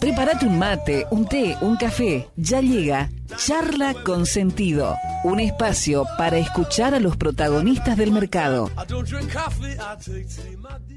Prepárate 0.00 0.46
un 0.46 0.58
mate, 0.58 1.06
un 1.10 1.24
té, 1.26 1.56
un 1.60 1.76
café. 1.76 2.28
Ya 2.36 2.60
llega 2.60 3.08
Charla 3.34 3.94
con 4.04 4.24
Sentido, 4.26 4.96
un 5.24 5.40
espacio 5.40 6.04
para 6.16 6.38
escuchar 6.38 6.94
a 6.94 7.00
los 7.00 7.16
protagonistas 7.16 7.96
del 7.96 8.12
mercado. 8.12 8.70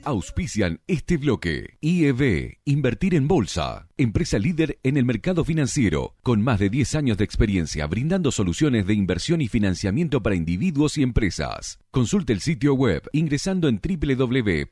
Auspician 0.04 0.80
este 0.88 1.18
bloque. 1.18 1.78
IEB, 1.82 2.58
Invertir 2.66 3.16
en 3.16 3.28
Bolsa, 3.28 3.88
empresa 3.98 4.38
líder 4.38 4.80
en 4.84 4.98
el 4.98 5.06
mercado 5.06 5.44
financiero, 5.44 6.16
con 6.22 6.42
más 6.42 6.60
de 6.60 6.70
10 6.70 6.96
años 6.96 7.18
de 7.18 7.24
experiencia 7.24 7.88
brindando 7.88 8.32
soluciones 8.32 8.86
de 8.86 8.94
inversión 8.94 9.42
y 9.42 9.48
financiamiento 9.48 10.22
para 10.22 10.36
individuos 10.36 10.98
y 10.98 11.04
empresas. 11.04 11.80
Consulte 11.92 12.34
el 12.34 12.42
sitio 12.42 12.76
web 12.76 13.02
ingresando 13.14 13.68
en 13.68 13.82
www.ieb.com.ar. 13.82 14.70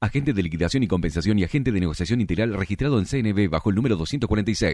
Agente 0.00 0.34
de 0.34 0.42
liquidación 0.42 0.82
y 0.82 0.86
compensación 0.86 1.38
y 1.38 1.44
agente 1.44 1.72
de 1.72 1.80
negociación 1.80 2.20
integral 2.20 2.52
registrado 2.52 2.98
en 2.98 3.06
CNB 3.06 3.48
bajo 3.48 3.70
el 3.70 3.76
número 3.76 3.96
246. 3.96 4.73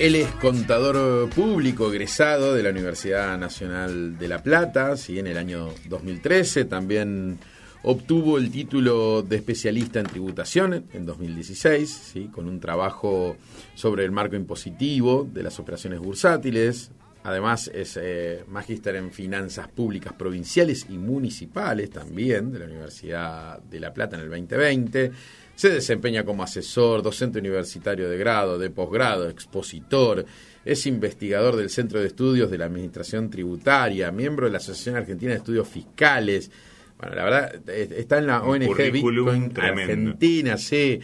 Él 0.00 0.16
es 0.16 0.28
contador 0.32 1.30
público 1.30 1.88
egresado 1.88 2.52
de 2.52 2.64
la 2.64 2.70
Universidad 2.70 3.38
Nacional 3.38 4.18
de 4.18 4.26
La 4.26 4.42
Plata, 4.42 4.96
¿sí? 4.96 5.20
en 5.20 5.28
el 5.28 5.38
año 5.38 5.68
2013. 5.88 6.64
También 6.64 7.38
obtuvo 7.84 8.38
el 8.38 8.50
título 8.50 9.22
de 9.22 9.36
especialista 9.36 10.00
en 10.00 10.06
tributación 10.06 10.86
en 10.92 11.06
2016, 11.06 11.88
¿sí? 12.12 12.24
con 12.26 12.48
un 12.48 12.58
trabajo 12.58 13.36
sobre 13.76 14.04
el 14.04 14.10
marco 14.10 14.34
impositivo 14.34 15.28
de 15.32 15.44
las 15.44 15.60
operaciones 15.60 16.00
bursátiles. 16.00 16.90
Además 17.22 17.70
es 17.72 17.96
eh, 18.02 18.44
magíster 18.48 18.96
en 18.96 19.12
finanzas 19.12 19.68
públicas 19.68 20.12
provinciales 20.12 20.86
y 20.90 20.98
municipales 20.98 21.90
también 21.90 22.50
de 22.50 22.58
la 22.58 22.64
Universidad 22.64 23.62
de 23.62 23.80
La 23.80 23.94
Plata 23.94 24.16
en 24.16 24.22
el 24.22 24.28
2020 24.28 25.12
se 25.54 25.70
desempeña 25.70 26.24
como 26.24 26.42
asesor, 26.42 27.02
docente 27.02 27.38
universitario 27.38 28.08
de 28.08 28.18
grado, 28.18 28.58
de 28.58 28.70
posgrado, 28.70 29.28
expositor, 29.28 30.24
es 30.64 30.86
investigador 30.86 31.56
del 31.56 31.70
Centro 31.70 32.00
de 32.00 32.06
Estudios 32.06 32.50
de 32.50 32.58
la 32.58 32.64
Administración 32.66 33.30
Tributaria, 33.30 34.10
miembro 34.10 34.46
de 34.46 34.52
la 34.52 34.58
Asociación 34.58 34.96
Argentina 34.96 35.32
de 35.32 35.38
Estudios 35.38 35.68
Fiscales. 35.68 36.50
Bueno, 36.98 37.14
la 37.14 37.24
verdad, 37.24 37.70
está 37.70 38.18
en 38.18 38.26
la 38.26 38.42
ONG 38.42 38.92
Bitcoin 38.92 39.52
Argentina, 39.56 40.56
sí. 40.56 41.00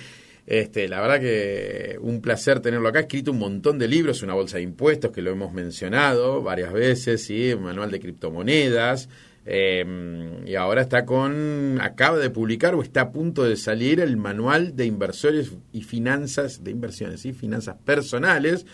Este, 0.46 0.88
la 0.88 1.00
verdad 1.00 1.20
que 1.20 1.98
un 2.00 2.20
placer 2.20 2.60
tenerlo 2.60 2.88
acá. 2.88 3.00
Ha 3.00 3.02
escrito 3.02 3.30
un 3.30 3.38
montón 3.38 3.78
de 3.78 3.86
libros, 3.86 4.22
una 4.22 4.34
bolsa 4.34 4.56
de 4.56 4.64
impuestos 4.64 5.12
que 5.12 5.22
lo 5.22 5.30
hemos 5.30 5.52
mencionado 5.52 6.42
varias 6.42 6.72
veces, 6.72 7.22
sí, 7.22 7.52
un 7.52 7.64
manual 7.64 7.90
de 7.90 8.00
criptomonedas. 8.00 9.08
Eh, 9.46 10.42
y 10.46 10.54
ahora 10.54 10.82
está 10.82 11.06
con, 11.06 11.78
acaba 11.80 12.18
de 12.18 12.30
publicar 12.30 12.74
o 12.74 12.82
está 12.82 13.00
a 13.02 13.12
punto 13.12 13.44
de 13.44 13.56
salir 13.56 14.00
el 14.00 14.16
manual 14.16 14.76
de 14.76 14.86
inversores 14.86 15.56
y 15.72 15.82
finanzas, 15.82 16.62
de 16.62 16.70
inversiones 16.70 17.24
y 17.24 17.32
finanzas 17.32 17.76
personales. 17.84 18.66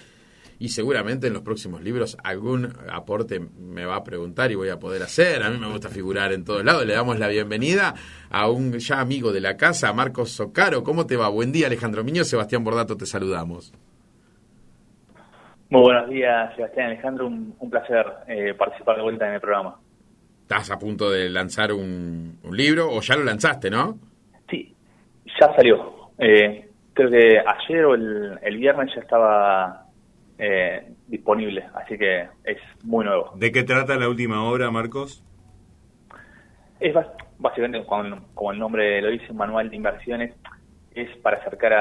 Y 0.58 0.70
seguramente 0.70 1.26
en 1.26 1.34
los 1.34 1.42
próximos 1.42 1.82
libros 1.82 2.16
algún 2.24 2.72
aporte 2.90 3.40
me 3.40 3.84
va 3.84 3.96
a 3.96 4.04
preguntar 4.04 4.50
y 4.50 4.54
voy 4.54 4.70
a 4.70 4.78
poder 4.78 5.02
hacer. 5.02 5.42
A 5.42 5.50
mí 5.50 5.58
me 5.58 5.68
gusta 5.68 5.90
figurar 5.90 6.32
en 6.32 6.44
todos 6.44 6.64
lados. 6.64 6.86
Le 6.86 6.94
damos 6.94 7.18
la 7.18 7.28
bienvenida 7.28 7.94
a 8.30 8.50
un 8.50 8.72
ya 8.78 9.00
amigo 9.00 9.32
de 9.32 9.40
la 9.40 9.58
casa, 9.58 9.92
Marcos 9.92 10.30
Socaro. 10.30 10.82
¿Cómo 10.82 11.06
te 11.06 11.16
va? 11.16 11.28
Buen 11.28 11.52
día, 11.52 11.66
Alejandro 11.66 12.02
Miño. 12.04 12.24
Sebastián 12.24 12.64
Bordato, 12.64 12.96
te 12.96 13.04
saludamos. 13.04 13.74
Muy 15.68 15.82
buenos 15.82 16.08
días, 16.08 16.56
Sebastián 16.56 16.86
Alejandro. 16.86 17.26
Un, 17.26 17.70
placer 17.70 18.06
eh, 18.26 18.54
participar 18.54 18.96
de 18.96 19.02
vuelta 19.02 19.28
en 19.28 19.34
el 19.34 19.40
programa 19.40 19.76
estás 20.46 20.70
a 20.70 20.78
punto 20.78 21.10
de 21.10 21.28
lanzar 21.28 21.72
un, 21.72 22.38
libro 22.52 22.88
o 22.88 23.00
ya 23.00 23.16
lo 23.16 23.24
lanzaste, 23.24 23.68
¿no? 23.68 23.98
Sí, 24.48 24.72
ya 25.40 25.52
salió. 25.56 26.12
Eh, 26.18 26.68
creo 26.92 27.10
que 27.10 27.40
ayer 27.40 27.84
o 27.84 27.94
el, 27.94 28.56
viernes 28.56 28.94
ya 28.94 29.00
estaba 29.00 29.86
eh, 30.38 30.86
disponible, 31.08 31.66
así 31.74 31.98
que 31.98 32.28
es 32.44 32.58
muy 32.84 33.04
nuevo. 33.04 33.32
¿De 33.34 33.50
qué 33.50 33.64
trata 33.64 33.96
la 33.96 34.08
última 34.08 34.44
obra, 34.44 34.70
Marcos? 34.70 35.24
Es 36.78 36.94
básicamente, 37.38 37.84
como, 37.84 38.52
el 38.52 38.58
nombre 38.60 39.02
lo 39.02 39.10
dice, 39.10 39.32
un 39.32 39.38
manual 39.38 39.68
de 39.68 39.74
inversiones, 39.74 40.32
es 40.94 41.10
para 41.18 41.38
acercar 41.38 41.72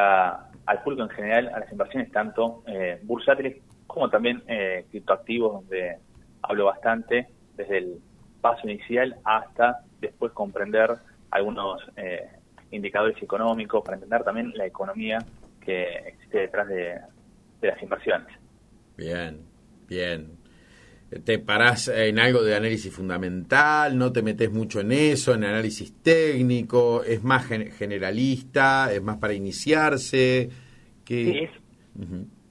al 0.66 0.82
público 0.82 1.04
en 1.04 1.10
general 1.10 1.52
a 1.54 1.60
las 1.60 1.72
inversiones, 1.72 2.12
tanto 2.12 2.64
eh, 2.66 3.00
bursátiles 3.04 3.58
como 3.86 4.10
también 4.10 4.42
eh, 4.48 4.86
criptoactivos, 4.90 5.54
donde 5.54 6.00
hablo 6.42 6.66
bastante 6.66 7.28
desde 7.56 7.78
el 7.78 8.00
paso 8.46 8.70
inicial 8.70 9.16
hasta 9.24 9.80
después 10.00 10.32
comprender 10.32 10.92
algunos 11.32 11.82
eh, 11.98 12.28
indicadores 12.70 13.20
económicos 13.20 13.84
para 13.84 13.96
entender 13.96 14.24
también 14.24 14.54
la 14.54 14.68
economía 14.68 15.18
que 15.60 15.84
existe 16.10 16.42
detrás 16.42 16.68
de, 16.68 17.02
las 17.64 17.82
inversiones. 17.82 18.28
Bien, 18.98 19.40
bien. 19.90 20.38
¿Te 21.24 21.40
parás 21.40 21.88
en 21.88 22.20
algo 22.20 22.44
de 22.44 22.56
análisis 22.56 22.94
fundamental? 22.94 23.98
¿No 23.98 24.12
te 24.12 24.22
metes 24.22 24.52
mucho 24.52 24.80
en 24.82 24.92
eso, 24.92 25.34
en 25.34 25.44
análisis 25.44 26.04
técnico? 26.04 27.04
¿Es 27.04 27.24
más 27.24 27.48
generalista? 27.48 28.94
¿Es 28.94 29.02
más 29.02 29.18
para 29.18 29.34
iniciarse? 29.34 30.50
¿Qué? 31.04 31.46
es, 31.46 31.50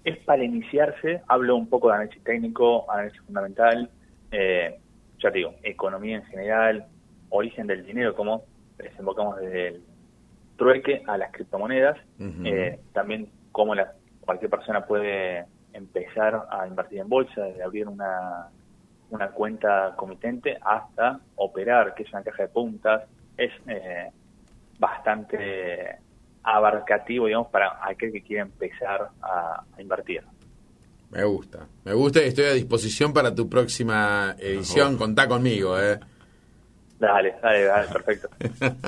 es 0.03 0.19
para 0.25 0.43
iniciarse. 0.43 1.21
Hablo 1.28 1.54
un 1.54 1.69
poco 1.69 1.87
de 1.91 1.94
análisis 1.94 2.25
técnico, 2.25 2.91
análisis 2.91 3.21
fundamental. 3.21 3.88
Eh, 4.33 4.81
ya 5.25 5.31
te 5.31 5.39
digo, 5.39 5.55
economía 5.62 6.17
en 6.17 6.25
general, 6.27 6.87
origen 7.31 7.67
del 7.67 7.87
dinero, 7.87 8.15
cómo 8.15 8.45
desembocamos 8.77 9.39
desde 9.39 9.69
el 9.69 9.83
trueque 10.59 11.03
a 11.07 11.17
las 11.17 11.33
criptomonedas, 11.33 11.97
eh, 12.45 12.79
también 12.93 13.31
cómo 13.51 13.75
la, 13.75 13.95
cualquier 14.21 14.51
persona 14.51 14.84
puede 14.84 15.47
empezar 15.73 16.47
a 16.51 16.67
invertir 16.67 16.99
en 16.99 17.09
bolsa, 17.09 17.43
desde 17.43 17.63
abrir 17.63 17.89
una, 17.89 18.49
una 19.11 19.29
cuenta 19.31 19.95
comitente 19.97 20.59
hasta 20.61 21.21
operar, 21.37 21.95
que 21.95 22.03
es 22.03 22.13
una 22.13 22.23
caja 22.23 22.43
de 22.43 22.49
puntas, 22.51 23.05
es 23.39 23.53
eh, 23.67 24.11
bastante 24.79 26.01
abarcativo, 26.43 27.27
digamos, 27.27 27.49
para 27.49 27.79
aquel 27.83 28.13
que 28.13 28.21
quiere 28.21 28.43
empezar 28.43 29.09
a 29.23 29.65
invertir. 29.79 30.23
Me 31.15 31.23
gusta, 31.23 31.69
me 31.85 31.93
gusta 31.93 32.21
y 32.25 32.27
estoy 32.27 32.47
a 32.47 32.53
disposición 32.55 33.13
para 33.13 33.33
tu 33.33 33.49
próxima 33.49 34.35
edición. 34.37 34.97
Contá 34.97 35.29
conmigo, 35.29 35.81
¿eh? 35.81 36.01
Dale, 36.99 37.37
dale, 37.41 37.65
dale, 37.65 37.89
perfecto. 37.89 38.29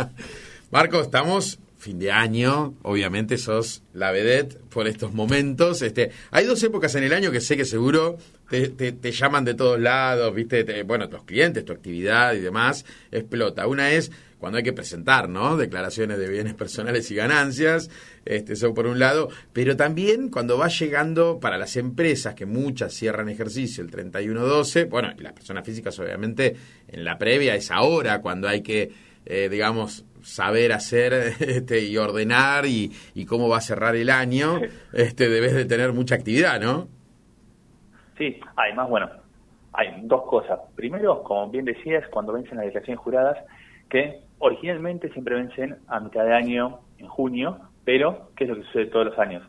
Marco, 0.72 1.00
estamos 1.00 1.60
fin 1.78 2.00
de 2.00 2.10
año, 2.10 2.74
obviamente 2.82 3.38
sos 3.38 3.84
la 3.92 4.10
vedette 4.10 4.58
por 4.70 4.88
estos 4.88 5.14
momentos. 5.14 5.82
Este, 5.82 6.10
hay 6.32 6.46
dos 6.46 6.60
épocas 6.64 6.96
en 6.96 7.04
el 7.04 7.12
año 7.12 7.30
que 7.30 7.40
sé 7.40 7.56
que 7.56 7.64
seguro 7.64 8.16
te, 8.50 8.70
te, 8.70 9.12
llaman 9.12 9.44
de 9.44 9.54
todos 9.54 9.78
lados, 9.78 10.34
viste, 10.34 10.82
bueno, 10.82 11.08
tus 11.08 11.22
clientes, 11.22 11.64
tu 11.64 11.72
actividad 11.72 12.34
y 12.34 12.40
demás 12.40 12.84
explota. 13.12 13.68
Una 13.68 13.92
es 13.92 14.10
cuando 14.38 14.58
hay 14.58 14.64
que 14.64 14.72
presentar, 14.72 15.28
¿no? 15.28 15.56
Declaraciones 15.56 16.18
de 16.18 16.28
bienes 16.28 16.54
personales 16.54 17.10
y 17.10 17.14
ganancias, 17.14 17.90
este, 18.24 18.52
eso 18.52 18.74
por 18.74 18.86
un 18.86 18.98
lado, 18.98 19.28
pero 19.52 19.76
también 19.76 20.30
cuando 20.30 20.58
va 20.58 20.68
llegando 20.68 21.40
para 21.40 21.58
las 21.58 21.76
empresas, 21.76 22.34
que 22.34 22.46
muchas 22.46 22.92
cierran 22.92 23.28
ejercicio 23.28 23.82
el 23.82 23.90
31-12, 23.90 24.88
bueno, 24.88 25.10
y 25.16 25.22
las 25.22 25.32
personas 25.32 25.64
físicas 25.64 25.98
obviamente 25.98 26.56
en 26.88 27.04
la 27.04 27.18
previa 27.18 27.54
es 27.54 27.70
ahora 27.70 28.20
cuando 28.20 28.48
hay 28.48 28.62
que, 28.62 28.92
eh, 29.24 29.48
digamos, 29.48 30.04
saber 30.22 30.72
hacer 30.72 31.12
este, 31.40 31.82
y 31.84 31.96
ordenar 31.96 32.66
y, 32.66 32.92
y, 33.14 33.24
cómo 33.24 33.48
va 33.48 33.58
a 33.58 33.62
cerrar 33.62 33.96
el 33.96 34.10
año, 34.10 34.60
este, 34.92 35.28
debes 35.28 35.54
de 35.54 35.64
tener 35.64 35.92
mucha 35.92 36.14
actividad, 36.14 36.60
¿no? 36.60 36.88
Sí, 38.18 38.40
además, 38.56 38.88
bueno, 38.88 39.10
hay 39.72 39.88
dos 40.04 40.22
cosas. 40.22 40.58
Primero, 40.74 41.22
como 41.22 41.50
bien 41.50 41.64
decías, 41.64 42.04
cuando 42.08 42.32
vencen 42.32 42.56
las 42.56 42.66
declaraciones 42.66 43.02
juradas, 43.02 43.36
que 43.90 44.25
originalmente 44.38 45.10
siempre 45.10 45.34
vencen 45.34 45.76
a 45.88 46.00
mitad 46.00 46.24
de 46.24 46.34
año, 46.34 46.80
en 46.98 47.08
junio, 47.08 47.58
pero 47.84 48.30
¿qué 48.36 48.44
es 48.44 48.50
lo 48.50 48.56
que 48.56 48.62
sucede 48.64 48.86
todos 48.86 49.06
los 49.06 49.18
años? 49.18 49.42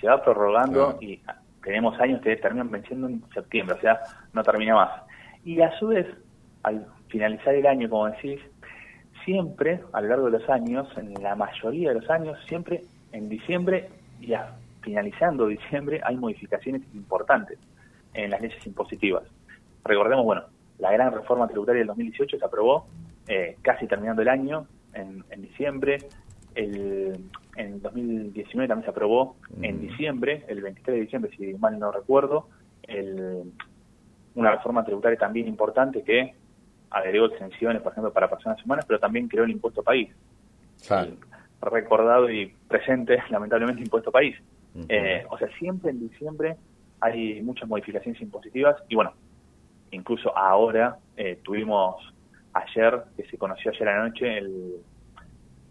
Se 0.00 0.06
va 0.08 0.22
prorrogando 0.22 0.98
y 1.00 1.20
tenemos 1.62 1.98
años 2.00 2.20
que 2.22 2.36
terminan 2.36 2.70
venciendo 2.70 3.08
en 3.08 3.22
septiembre, 3.32 3.76
o 3.76 3.80
sea, 3.80 4.00
no 4.32 4.42
termina 4.42 4.74
más. 4.74 5.02
Y 5.44 5.60
a 5.60 5.76
su 5.78 5.88
vez, 5.88 6.06
al 6.62 6.86
finalizar 7.08 7.54
el 7.54 7.66
año, 7.66 7.88
como 7.88 8.06
decís, 8.06 8.40
siempre, 9.24 9.80
a 9.92 10.00
lo 10.00 10.08
largo 10.08 10.30
de 10.30 10.38
los 10.38 10.48
años, 10.48 10.88
en 10.96 11.14
la 11.22 11.36
mayoría 11.36 11.90
de 11.90 12.00
los 12.00 12.10
años, 12.10 12.38
siempre 12.48 12.82
en 13.12 13.28
diciembre 13.28 13.88
y 14.20 14.34
finalizando 14.82 15.46
diciembre 15.46 16.00
hay 16.04 16.16
modificaciones 16.16 16.82
importantes 16.94 17.58
en 18.14 18.30
las 18.30 18.40
leyes 18.40 18.66
impositivas. 18.66 19.24
Recordemos, 19.84 20.24
bueno, 20.24 20.42
la 20.78 20.92
gran 20.92 21.12
reforma 21.12 21.46
tributaria 21.46 21.80
del 21.80 21.88
2018 21.88 22.38
se 22.38 22.44
aprobó 22.44 22.86
eh, 23.34 23.56
casi 23.62 23.86
terminando 23.86 24.20
el 24.20 24.28
año, 24.28 24.66
en, 24.92 25.24
diciembre. 25.40 25.96
El, 26.54 27.30
en 27.56 27.80
2019 27.80 28.68
también 28.68 28.84
se 28.84 28.90
aprobó 28.90 29.36
en 29.62 29.80
diciembre, 29.80 30.44
el 30.48 30.60
23 30.60 30.94
de 30.94 31.00
diciembre, 31.00 31.30
si 31.34 31.54
mal 31.54 31.78
no 31.78 31.90
recuerdo, 31.90 32.48
una 34.34 34.50
reforma 34.50 34.84
tributaria 34.84 35.18
también 35.18 35.48
importante 35.48 36.02
que 36.02 36.34
agregó 36.90 37.24
exenciones, 37.26 37.80
por 37.80 37.92
ejemplo, 37.92 38.12
para 38.12 38.28
personas 38.28 38.62
humanas, 38.66 38.84
pero 38.86 39.00
también 39.00 39.28
creó 39.28 39.44
el 39.44 39.50
impuesto 39.50 39.82
país. 39.82 40.10
Recordado 41.62 42.30
y 42.30 42.54
presente, 42.68 43.22
lamentablemente, 43.30 43.80
impuesto 43.80 44.12
país. 44.12 44.36
Eh, 44.90 45.24
o 45.30 45.38
sea, 45.38 45.48
siempre 45.58 45.90
en 45.90 46.00
diciembre 46.00 46.56
hay 47.00 47.40
muchas 47.40 47.66
modificaciones 47.66 48.20
impositivas 48.20 48.76
y 48.90 48.94
bueno, 48.94 49.14
incluso 49.90 50.36
ahora 50.36 50.98
eh, 51.16 51.38
tuvimos 51.42 51.96
ayer, 52.54 53.02
que 53.16 53.24
se 53.24 53.38
conoció 53.38 53.70
ayer 53.70 53.88
a 53.88 53.98
la 53.98 54.08
noche, 54.08 54.38
el, 54.38 54.76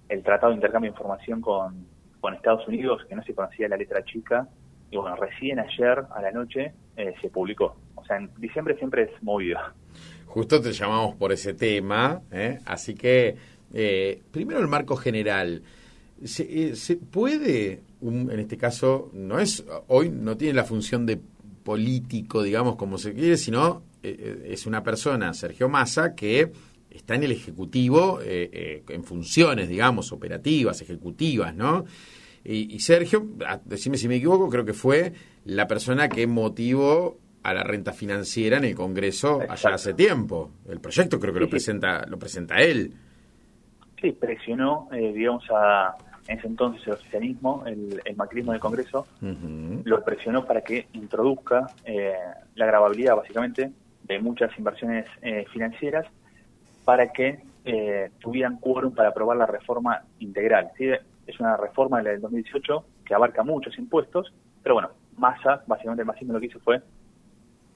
el 0.10 0.24
Tratado 0.24 0.52
de 0.52 0.56
Intercambio 0.56 0.92
de 0.92 0.96
Información 0.96 1.42
con, 1.42 1.86
con 2.20 2.34
Estados 2.34 2.68
Unidos, 2.68 3.04
que 3.08 3.16
no 3.16 3.24
se 3.24 3.34
conocía 3.34 3.68
la 3.68 3.78
letra 3.78 4.04
chica, 4.04 4.48
y 4.92 4.98
bueno, 4.98 5.16
recién 5.16 5.58
ayer 5.60 6.04
a 6.14 6.22
la 6.22 6.32
noche 6.32 6.74
eh, 6.98 7.14
se 7.22 7.30
publicó. 7.30 7.78
O 7.96 8.06
sea, 8.06 8.18
en 8.18 8.30
diciembre 8.38 8.78
siempre 8.78 9.04
es 9.04 9.24
movido. 9.24 9.58
Justo 10.26 10.62
te 10.62 10.74
llamamos 10.74 11.16
por 11.16 11.32
ese 11.32 11.54
tema, 11.54 12.22
¿eh? 12.32 12.60
así 12.66 12.94
que 12.94 13.36
eh, 13.74 14.22
primero 14.32 14.60
el 14.60 14.68
marco 14.68 14.96
general. 14.96 15.64
¿Se, 16.24 16.76
¿Se, 16.76 16.98
puede, 16.98 17.82
en 18.02 18.40
este 18.40 18.58
caso, 18.58 19.10
no 19.14 19.40
es 19.40 19.66
hoy 19.88 20.10
no 20.10 20.38
tiene 20.38 20.54
la 20.54 20.66
función 20.66 21.06
de 21.06 21.20
político, 21.64 22.44
digamos, 22.44 22.76
como 22.76 22.98
se 22.98 23.14
quiere, 23.14 23.38
sino 23.38 23.82
es 24.04 24.66
una 24.66 24.84
persona, 24.84 25.34
Sergio 25.34 25.70
Massa, 25.70 26.16
que 26.16 26.52
está 26.92 27.16
en 27.16 27.24
el 27.24 27.32
Ejecutivo 27.32 28.20
en 28.22 29.04
funciones, 29.04 29.70
digamos, 29.70 30.12
operativas, 30.12 30.82
ejecutivas, 30.82 31.56
¿no? 31.56 31.86
Y, 32.44 32.80
Sergio, 32.80 33.28
decime 33.66 33.98
si 33.98 34.08
me 34.08 34.16
equivoco, 34.16 34.50
creo 34.50 34.66
que 34.66 34.74
fue 34.74 35.14
la 35.46 35.68
persona 35.68 36.10
que 36.10 36.26
motivó 36.26 37.20
a 37.44 37.54
la 37.54 37.64
renta 37.64 37.94
financiera 37.94 38.58
en 38.58 38.66
el 38.66 38.76
Congreso 38.76 39.42
allá 39.48 39.76
hace 39.76 39.94
tiempo. 39.94 40.52
El 40.68 40.80
proyecto 40.80 41.20
creo 41.20 41.34
que 41.34 41.40
lo 41.40 41.50
presenta 41.50 42.06
lo 42.08 42.18
presenta 42.18 42.58
él. 42.58 42.94
Sí, 44.00 44.12
presionó, 44.12 44.90
eh, 44.92 45.14
digamos, 45.14 45.44
a, 45.52 45.96
en 46.28 46.40
ese 46.40 46.48
entonces 46.48 46.86
el 46.88 46.94
oficialismo, 46.94 47.64
el, 47.68 48.02
el 48.04 48.16
macrismo 48.16 48.52
del 48.52 48.62
Congreso, 48.62 49.06
lo 49.84 50.04
presionó 50.04 50.46
para 50.46 50.62
que 50.62 50.88
introduzca 50.94 51.68
eh, 51.86 52.14
la 52.56 52.66
grababilidad, 52.66 53.16
básicamente, 53.16 53.72
de 54.04 54.20
muchas 54.20 54.58
inversiones 54.58 55.06
eh, 55.22 55.46
financieras 55.54 56.08
para 56.86 57.12
que 57.12 57.40
tuvieran 58.20 58.58
quórum 58.58 58.94
para 58.94 59.10
aprobar 59.10 59.38
la 59.38 59.46
reforma 59.46 60.02
integral. 60.20 60.72
¿sí? 60.78 60.90
es 61.28 61.40
una 61.40 61.58
reforma 61.58 61.98
de 61.98 62.04
la 62.04 62.10
del 62.12 62.22
2018 62.22 62.86
que 63.06 63.14
abarca 63.14 63.44
muchos 63.44 63.78
impuestos, 63.78 64.34
pero 64.64 64.76
bueno, 64.76 64.90
Massa, 65.18 65.64
básicamente 65.68 66.04
Massimo 66.04 66.34
lo 66.34 66.40
que 66.40 66.48
hizo 66.48 66.60
fue 66.60 66.82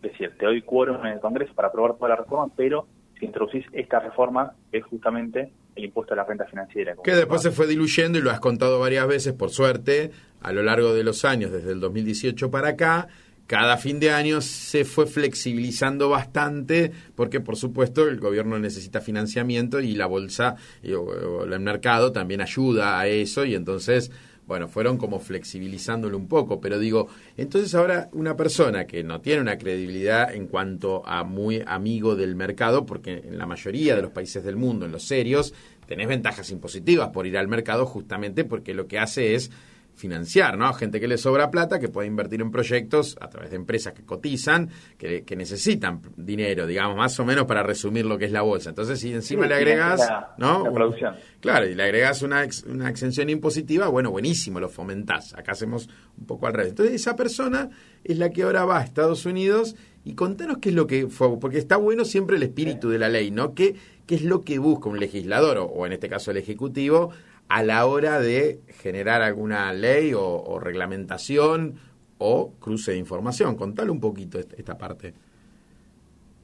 decir, 0.02 0.34
te 0.38 0.46
doy 0.46 0.62
quórum 0.62 1.06
en 1.06 1.14
el 1.14 1.20
Congreso 1.20 1.54
para 1.54 1.70
aprobar 1.70 1.96
toda 1.96 2.10
la 2.10 2.16
reforma, 2.18 2.52
pero 2.56 2.88
si 3.20 3.26
introducís 3.26 3.66
esta 3.72 4.00
reforma, 4.00 4.54
es 4.72 4.84
justamente 4.84 5.52
el 5.76 5.86
impuesto 5.86 6.14
a 6.14 6.18
la 6.18 6.26
renta 6.26 6.46
financiera. 6.46 6.96
Que 7.04 7.16
después 7.16 7.42
se 7.42 7.52
fue 7.52 7.66
diluyendo 7.66 8.18
y 8.18 8.22
lo 8.22 8.30
has 8.30 8.40
contado 8.40 8.80
varias 8.80 9.08
veces, 9.08 9.34
por 9.34 9.50
suerte, 9.50 10.12
a 10.42 10.52
lo 10.52 10.64
largo 10.64 10.94
de 10.94 11.04
los 11.04 11.26
años, 11.26 11.52
desde 11.52 11.72
el 11.72 11.80
2018 11.80 12.52
para 12.52 12.70
acá, 12.70 13.08
cada 13.48 13.78
fin 13.78 14.00
de 14.00 14.12
año 14.12 14.42
se 14.42 14.86
fue 14.86 15.06
flexibilizando 15.06 16.10
bastante 16.10 16.92
porque 17.16 17.40
por 17.40 17.58
supuesto 17.58 18.08
el 18.08 18.20
gobierno 18.20 18.58
necesita 18.60 19.02
financiamiento 19.02 19.80
y 19.80 19.96
la 19.96 20.08
bolsa 20.08 20.56
o, 20.96 21.44
el 21.44 21.60
mercado 21.60 22.12
también 22.12 22.42
ayuda 22.42 23.00
a 23.00 23.08
eso 23.08 23.46
y 23.46 23.56
entonces 23.56 24.12
bueno, 24.48 24.68
fueron 24.68 24.98
como 24.98 25.20
flexibilizándolo 25.20 26.18
un 26.18 26.28
poco, 26.28 26.62
pero 26.62 26.78
digo, 26.78 27.08
entonces 27.36 27.74
ahora 27.74 28.10
una 28.14 28.36
persona 28.38 28.86
que 28.86 29.04
no 29.04 29.20
tiene 29.20 29.42
una 29.42 29.58
credibilidad 29.58 30.34
en 30.34 30.46
cuanto 30.46 31.02
a 31.08 31.24
muy 31.24 31.64
amigo 31.66 32.16
del 32.16 32.36
mercado, 32.36 32.86
porque 32.86 33.24
en 33.26 33.40
la 33.40 33.48
mayoría 33.48 33.96
de 33.96 34.04
los 34.04 34.12
países 34.12 34.44
del 34.44 34.56
mundo, 34.56 34.86
en 34.86 34.92
los 34.92 35.04
serios, 35.04 35.52
tenés 35.88 36.08
ventajas 36.08 36.52
impositivas 36.52 37.10
por 37.10 37.26
ir 37.26 37.40
al 37.40 37.48
mercado 37.48 37.88
justamente 37.88 38.44
porque 38.44 38.76
lo 38.76 38.88
que 38.88 39.00
hace 39.00 39.34
es 39.34 39.50
financiar, 39.96 40.58
¿no? 40.58 40.72
Gente 40.74 41.00
que 41.00 41.08
le 41.08 41.18
sobra 41.18 41.50
plata, 41.50 41.80
que 41.80 41.90
puede 41.90 42.08
invertir 42.08 42.42
en 42.42 42.52
proyectos 42.52 43.18
a 43.22 43.30
través 43.30 43.52
de 43.52 43.56
empresas 43.56 43.94
que 43.94 44.04
cotizan, 44.04 44.70
que, 44.98 45.24
necesitan 45.36 46.02
dinero, 46.16 46.66
digamos, 46.66 46.96
más 46.96 47.20
o 47.20 47.26
menos 47.26 47.46
para 47.46 47.64
resumir 47.64 48.06
lo 48.06 48.18
que 48.18 48.26
es 48.26 48.32
la 48.32 48.42
bolsa. 48.42 48.70
Entonces, 48.70 49.00
si 49.00 49.12
encima 49.12 49.48
le 49.48 49.56
agregas, 49.56 50.02
¿no? 50.38 50.64
producción. 50.74 51.16
Claro, 51.40 51.68
y 51.68 51.76
le 51.76 51.84
agregas 51.84 52.22
una, 52.22 52.46
una 52.68 52.90
exención 52.90 53.30
impositiva, 53.30 53.88
bueno, 53.88 54.12
buenísimo, 54.12 54.60
lo 54.60 54.70
fomentás. 54.70 55.34
Acá 55.34 55.54
hacemos 55.54 55.90
un 56.18 56.26
poco 56.26 56.48
al 56.48 56.54
revés. 56.54 56.72
Entonces, 56.72 56.96
esa 56.96 57.16
persona 57.16 57.70
es 58.04 58.18
la 58.18 58.30
que 58.30 58.44
ahora 58.44 58.66
va 58.66 58.80
a 58.80 58.84
Estados 58.84 59.26
Unidos 59.26 59.76
y 60.04 60.14
contanos 60.14 60.60
qué 60.60 60.70
es 60.70 60.76
lo 60.76 60.86
que 60.86 61.08
fue, 61.08 61.40
porque 61.40 61.58
está 61.58 61.78
bueno 61.78 62.06
siempre 62.06 62.38
el 62.38 62.44
espíritu 62.44 62.90
de 62.90 63.00
la 63.00 63.10
ley, 63.10 63.32
¿no? 63.32 63.56
¿Qué, 63.56 63.76
qué 64.06 64.16
es 64.16 64.24
lo 64.24 64.42
que 64.42 64.60
busca 64.60 64.88
un 64.88 65.00
legislador, 65.00 65.58
o 65.58 65.86
en 65.86 65.94
este 65.94 66.08
caso 66.10 66.32
el 66.32 66.38
Ejecutivo, 66.38 67.12
a 67.48 67.64
la 67.64 67.86
hora 67.86 68.20
de 68.20 68.62
generar 68.82 69.22
alguna 69.22 69.72
ley 69.74 70.14
o, 70.16 70.60
reglamentación 70.60 71.76
o 72.18 72.54
cruce 72.60 72.92
de 72.92 72.98
información. 72.98 73.56
Contale 73.56 73.92
un 73.92 74.00
poquito 74.00 74.40
esta 74.40 74.78
parte. 74.78 75.14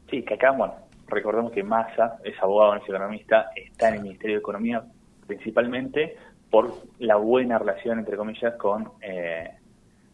Sí, 0.10 0.24
que 0.24 0.34
acá, 0.36 0.52
bueno, 0.52 0.76
recordemos 1.08 1.52
que 1.52 1.64
Massa 1.64 2.20
es 2.24 2.38
abogado, 2.42 2.76
no 2.76 2.82
es 2.82 2.90
economista, 2.90 3.52
está 3.56 3.90
en 3.90 3.96
el 3.96 4.02
Ministerio 4.02 4.36
de 4.36 4.40
Economía 4.40 4.84
principalmente 5.26 6.18
por 6.50 6.74
la 7.00 7.16
buena 7.16 7.58
relación, 7.58 8.00
entre 8.00 8.18
comillas, 8.18 8.56
con 8.56 8.92
eh, 9.02 9.50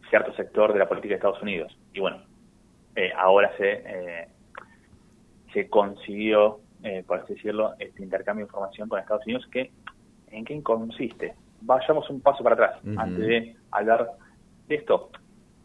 cierto 0.08 0.32
sector 0.34 0.72
de 0.72 0.78
la 0.78 0.88
política 0.88 1.14
de 1.14 1.16
Estados 1.16 1.42
Unidos. 1.42 1.76
Y 1.92 1.98
bueno, 1.98 2.18
eh, 2.94 3.10
ahora 3.16 3.50
se, 3.56 3.82
eh, 3.84 4.28
se 5.52 5.68
consiguió, 5.68 6.60
por 7.06 7.18
así 7.18 7.34
decirlo, 7.34 7.74
este 7.80 8.04
intercambio 8.04 8.44
de 8.44 8.48
información 8.48 8.88
con 8.88 9.00
Estados 9.00 9.26
Unidos 9.26 9.48
que 9.50 9.72
en 10.30 10.44
qué 10.44 10.62
consiste. 10.62 11.34
Vayamos 11.60 12.08
un 12.10 12.20
paso 12.20 12.42
para 12.42 12.54
atrás 12.54 12.80
antes 12.96 13.26
de 13.26 13.56
hablar 13.70 14.12
de 14.68 14.74
esto. 14.76 15.10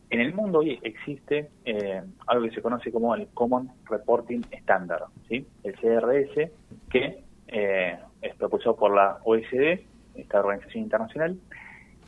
En 0.10 0.22
el 0.22 0.34
mundo 0.34 0.60
hoy 0.60 0.80
existe 0.84 1.50
eh, 1.66 2.02
algo 2.28 2.46
que 2.46 2.56
se 2.56 2.62
conoce 2.62 2.92
como 2.92 3.16
el 3.16 3.28
Common 3.34 3.72
Reporting 3.90 4.42
Standard, 4.52 5.06
¿sí? 5.28 5.46
el 5.64 5.74
CRS, 5.76 6.52
que 6.90 7.24
eh, 7.48 7.98
es 8.22 8.36
propulsado 8.36 8.76
por 8.76 8.94
la 8.94 9.18
OECD, 9.24 9.86
esta 10.16 10.40
organización 10.40 10.84
internacional, 10.84 11.38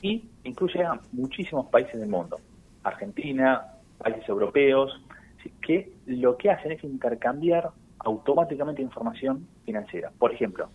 y 0.02 0.30
incluye 0.44 0.84
a 0.84 1.00
muchísimos 1.14 1.68
países 1.68 2.00
del 2.00 2.10
mundo, 2.10 2.40
Argentina, 2.84 3.74
países 3.98 4.28
europeos, 4.30 5.02
que 5.62 5.92
lo 6.06 6.38
que 6.38 6.52
hacen 6.52 6.72
es 6.74 6.84
intercambiar 6.84 7.72
automáticamente 8.00 8.82
información 8.82 9.48
financiera. 9.66 10.12
Por 10.18 10.32
ejemplo, 10.34 10.70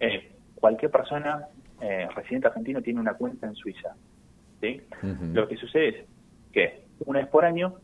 eh, 0.00 0.32
cualquier 0.60 0.90
persona 0.90 1.48
eh, 1.80 2.08
residente 2.14 2.48
argentino 2.48 2.82
tiene 2.82 3.00
una 3.00 3.14
cuenta 3.14 3.46
en 3.46 3.54
Suiza. 3.54 3.94
¿sí? 4.60 4.82
Lo 5.32 5.46
que 5.48 5.56
sucede 5.56 5.88
es 5.88 6.06
que 6.52 6.84
una 7.06 7.20
vez 7.20 7.28
por 7.28 7.44
año 7.44 7.76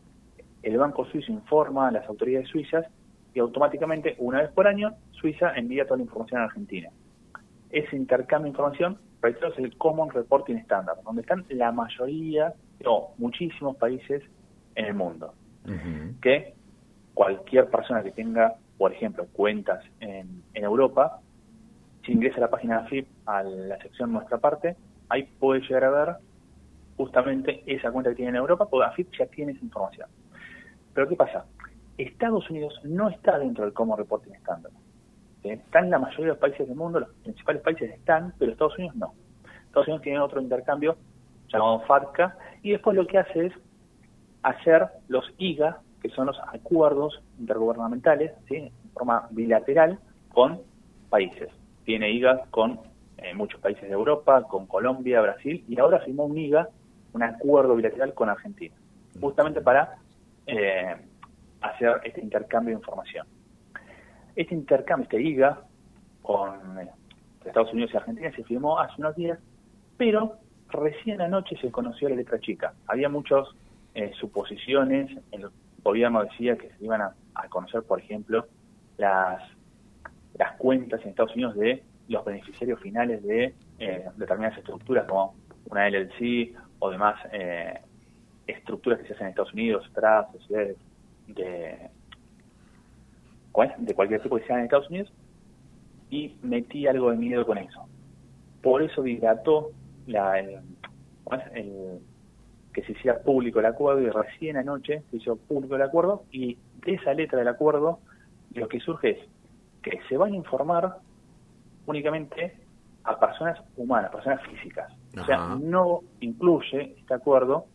el 0.63 0.77
Banco 0.77 1.05
Suizo 1.05 1.31
informa 1.31 1.87
a 1.87 1.91
las 1.91 2.07
autoridades 2.07 2.49
suizas 2.49 2.85
y 3.33 3.39
automáticamente 3.39 4.15
una 4.17 4.41
vez 4.41 4.51
por 4.51 4.67
año 4.67 4.93
Suiza 5.11 5.53
envía 5.55 5.85
toda 5.85 5.97
la 5.97 6.03
información 6.03 6.41
a 6.41 6.45
Argentina. 6.45 6.89
Ese 7.69 7.95
intercambio 7.95 8.45
de 8.45 8.49
información, 8.49 8.97
reitero, 9.21 9.49
es 9.49 9.59
el 9.59 9.77
Common 9.77 10.09
Reporting 10.09 10.55
Standard, 10.57 11.01
donde 11.03 11.21
están 11.21 11.45
la 11.49 11.71
mayoría 11.71 12.53
o 12.85 13.13
muchísimos 13.17 13.75
países 13.77 14.23
en 14.75 14.85
el 14.85 14.93
mundo. 14.93 15.33
Que 16.21 16.53
cualquier 17.13 17.69
persona 17.69 18.03
que 18.03 18.11
tenga, 18.11 18.55
por 18.77 18.91
ejemplo, 18.91 19.25
cuentas 19.33 19.83
en, 19.99 20.43
en 20.53 20.63
Europa, 20.63 21.21
si 22.05 22.11
ingresa 22.11 22.37
a 22.37 22.41
la 22.41 22.49
página 22.49 22.79
de 22.79 22.85
AFIP, 22.85 23.07
a 23.25 23.43
la 23.43 23.77
sección 23.79 24.13
Nuestra 24.13 24.37
Parte, 24.37 24.75
ahí 25.09 25.23
puede 25.23 25.61
llegar 25.61 25.85
a 25.85 25.89
ver 25.89 26.15
justamente 26.97 27.63
esa 27.65 27.91
cuenta 27.91 28.11
que 28.11 28.17
tiene 28.17 28.29
en 28.31 28.35
Europa, 28.37 28.67
porque 28.69 28.87
AFIP 28.87 29.11
ya 29.17 29.25
tiene 29.25 29.53
esa 29.53 29.63
información. 29.63 30.07
Pero 30.93 31.07
¿qué 31.09 31.15
pasa? 31.15 31.45
Estados 31.97 32.49
Unidos 32.49 32.79
no 32.83 33.09
está 33.09 33.37
dentro 33.39 33.65
del 33.65 33.73
Common 33.73 33.97
Reporting 33.97 34.33
Standard. 34.35 34.73
Está 35.43 35.79
en 35.79 35.91
la 35.91 35.99
mayoría 35.99 36.25
de 36.25 36.31
los 36.31 36.37
países 36.37 36.67
del 36.67 36.75
mundo, 36.75 36.99
los 36.99 37.09
principales 37.23 37.61
países 37.61 37.91
están, 37.91 38.33
pero 38.39 38.51
Estados 38.51 38.77
Unidos 38.77 38.95
no. 38.95 39.13
Estados 39.65 39.87
Unidos 39.87 40.03
tiene 40.03 40.19
otro 40.19 40.41
intercambio 40.41 40.97
llamado 41.49 41.81
FATCA, 41.81 42.37
y 42.63 42.71
después 42.71 42.95
lo 42.95 43.05
que 43.05 43.19
hace 43.19 43.47
es 43.47 43.53
hacer 44.41 44.87
los 45.07 45.25
IGA, 45.37 45.81
que 46.01 46.09
son 46.09 46.27
los 46.27 46.37
acuerdos 46.51 47.21
intergubernamentales, 47.39 48.31
¿sí? 48.47 48.55
en 48.55 48.71
forma 48.93 49.27
bilateral 49.31 49.99
con 50.33 50.61
países. 51.09 51.49
Tiene 51.85 52.09
IGA 52.11 52.45
con 52.49 52.79
eh, 53.17 53.33
muchos 53.33 53.61
países 53.61 53.83
de 53.83 53.91
Europa, 53.91 54.43
con 54.43 54.65
Colombia, 54.65 55.21
Brasil, 55.21 55.63
y 55.69 55.79
ahora 55.79 55.99
firmó 55.99 56.25
un 56.25 56.37
IGA, 56.37 56.67
un 57.13 57.23
acuerdo 57.23 57.75
bilateral 57.75 58.13
con 58.13 58.29
Argentina, 58.29 58.75
justamente 59.21 59.61
para 59.61 59.97
eh, 60.47 60.95
hacer 61.61 62.01
este 62.03 62.21
intercambio 62.21 62.75
de 62.75 62.81
información. 62.81 63.25
Este 64.35 64.53
intercambio, 64.53 65.03
este 65.03 65.21
IGA, 65.21 65.61
con 66.21 66.79
eh, 66.79 66.89
Estados 67.45 67.71
Unidos 67.71 67.91
y 67.93 67.97
Argentina 67.97 68.31
se 68.35 68.43
firmó 68.43 68.79
hace 68.79 68.95
unos 68.97 69.15
días, 69.15 69.39
pero 69.97 70.37
recién 70.69 71.21
anoche 71.21 71.55
se 71.61 71.71
conoció 71.71 72.09
la 72.09 72.15
letra 72.15 72.39
chica. 72.39 72.73
Había 72.87 73.07
muchas 73.07 73.47
suposiciones, 74.19 75.09
el 75.31 75.47
gobierno 75.81 76.21
decía 76.25 76.57
que 76.57 76.69
se 76.69 76.83
iban 76.83 77.01
a 77.01 77.47
conocer, 77.47 77.81
por 77.83 77.99
ejemplo, 77.99 78.45
las, 78.97 79.41
las 80.37 80.55
cuentas 80.57 81.01
en 81.03 81.09
Estados 81.09 81.33
Unidos 81.33 81.55
de 81.55 81.83
los 82.07 82.23
beneficiarios 82.23 82.79
finales 82.79 83.23
de 83.23 83.53
eh, 83.79 84.05
determinadas 84.15 84.57
estructuras 84.57 85.05
como 85.05 85.35
una 85.69 85.89
LLC 85.89 86.55
o 86.79 86.91
demás 86.91 87.15
eh, 87.31 87.79
estructuras 88.47 88.99
que 88.99 89.07
se 89.07 89.13
hacen 89.13 89.27
en 89.27 89.29
Estados 89.31 89.53
Unidos, 89.53 89.89
tras 89.93 90.31
sociedades 90.31 90.77
de, 91.27 91.89
de 93.77 93.93
cualquier 93.93 94.21
tipo 94.21 94.37
que 94.37 94.45
sean 94.45 94.59
en 94.59 94.65
Estados 94.65 94.89
Unidos, 94.89 95.11
y 96.09 96.35
metí 96.43 96.85
algo 96.87 97.11
de 97.11 97.17
miedo 97.17 97.45
con 97.45 97.57
eso. 97.57 97.87
Por 98.61 98.83
eso 98.83 99.01
dilató 99.01 99.71
la, 100.07 100.41
que 102.73 102.83
se 102.83 102.91
hiciera 102.91 103.19
público 103.21 103.59
el 103.59 103.65
acuerdo 103.65 104.01
y 104.01 104.09
recién 104.09 104.57
anoche 104.57 105.01
se 105.09 105.17
hizo 105.17 105.35
público 105.35 105.75
el 105.75 105.81
acuerdo. 105.81 106.23
Y 106.31 106.57
de 106.85 106.93
esa 106.93 107.13
letra 107.13 107.39
del 107.39 107.47
acuerdo 107.47 107.99
lo 108.53 108.67
que 108.67 108.79
surge 108.79 109.11
es 109.11 109.19
que 109.85 110.01
se 110.09 110.17
van 110.17 110.33
a 110.33 110.35
informar 110.35 110.97
únicamente 111.85 112.57
a 113.03 113.19
personas 113.19 113.61
humanas, 113.77 114.11
personas 114.11 114.41
físicas. 114.47 114.91
O 115.15 115.23
sea, 115.23 115.55
no 115.61 116.01
incluye 116.21 116.95
este 116.97 117.13
acuerdo, 117.13 117.67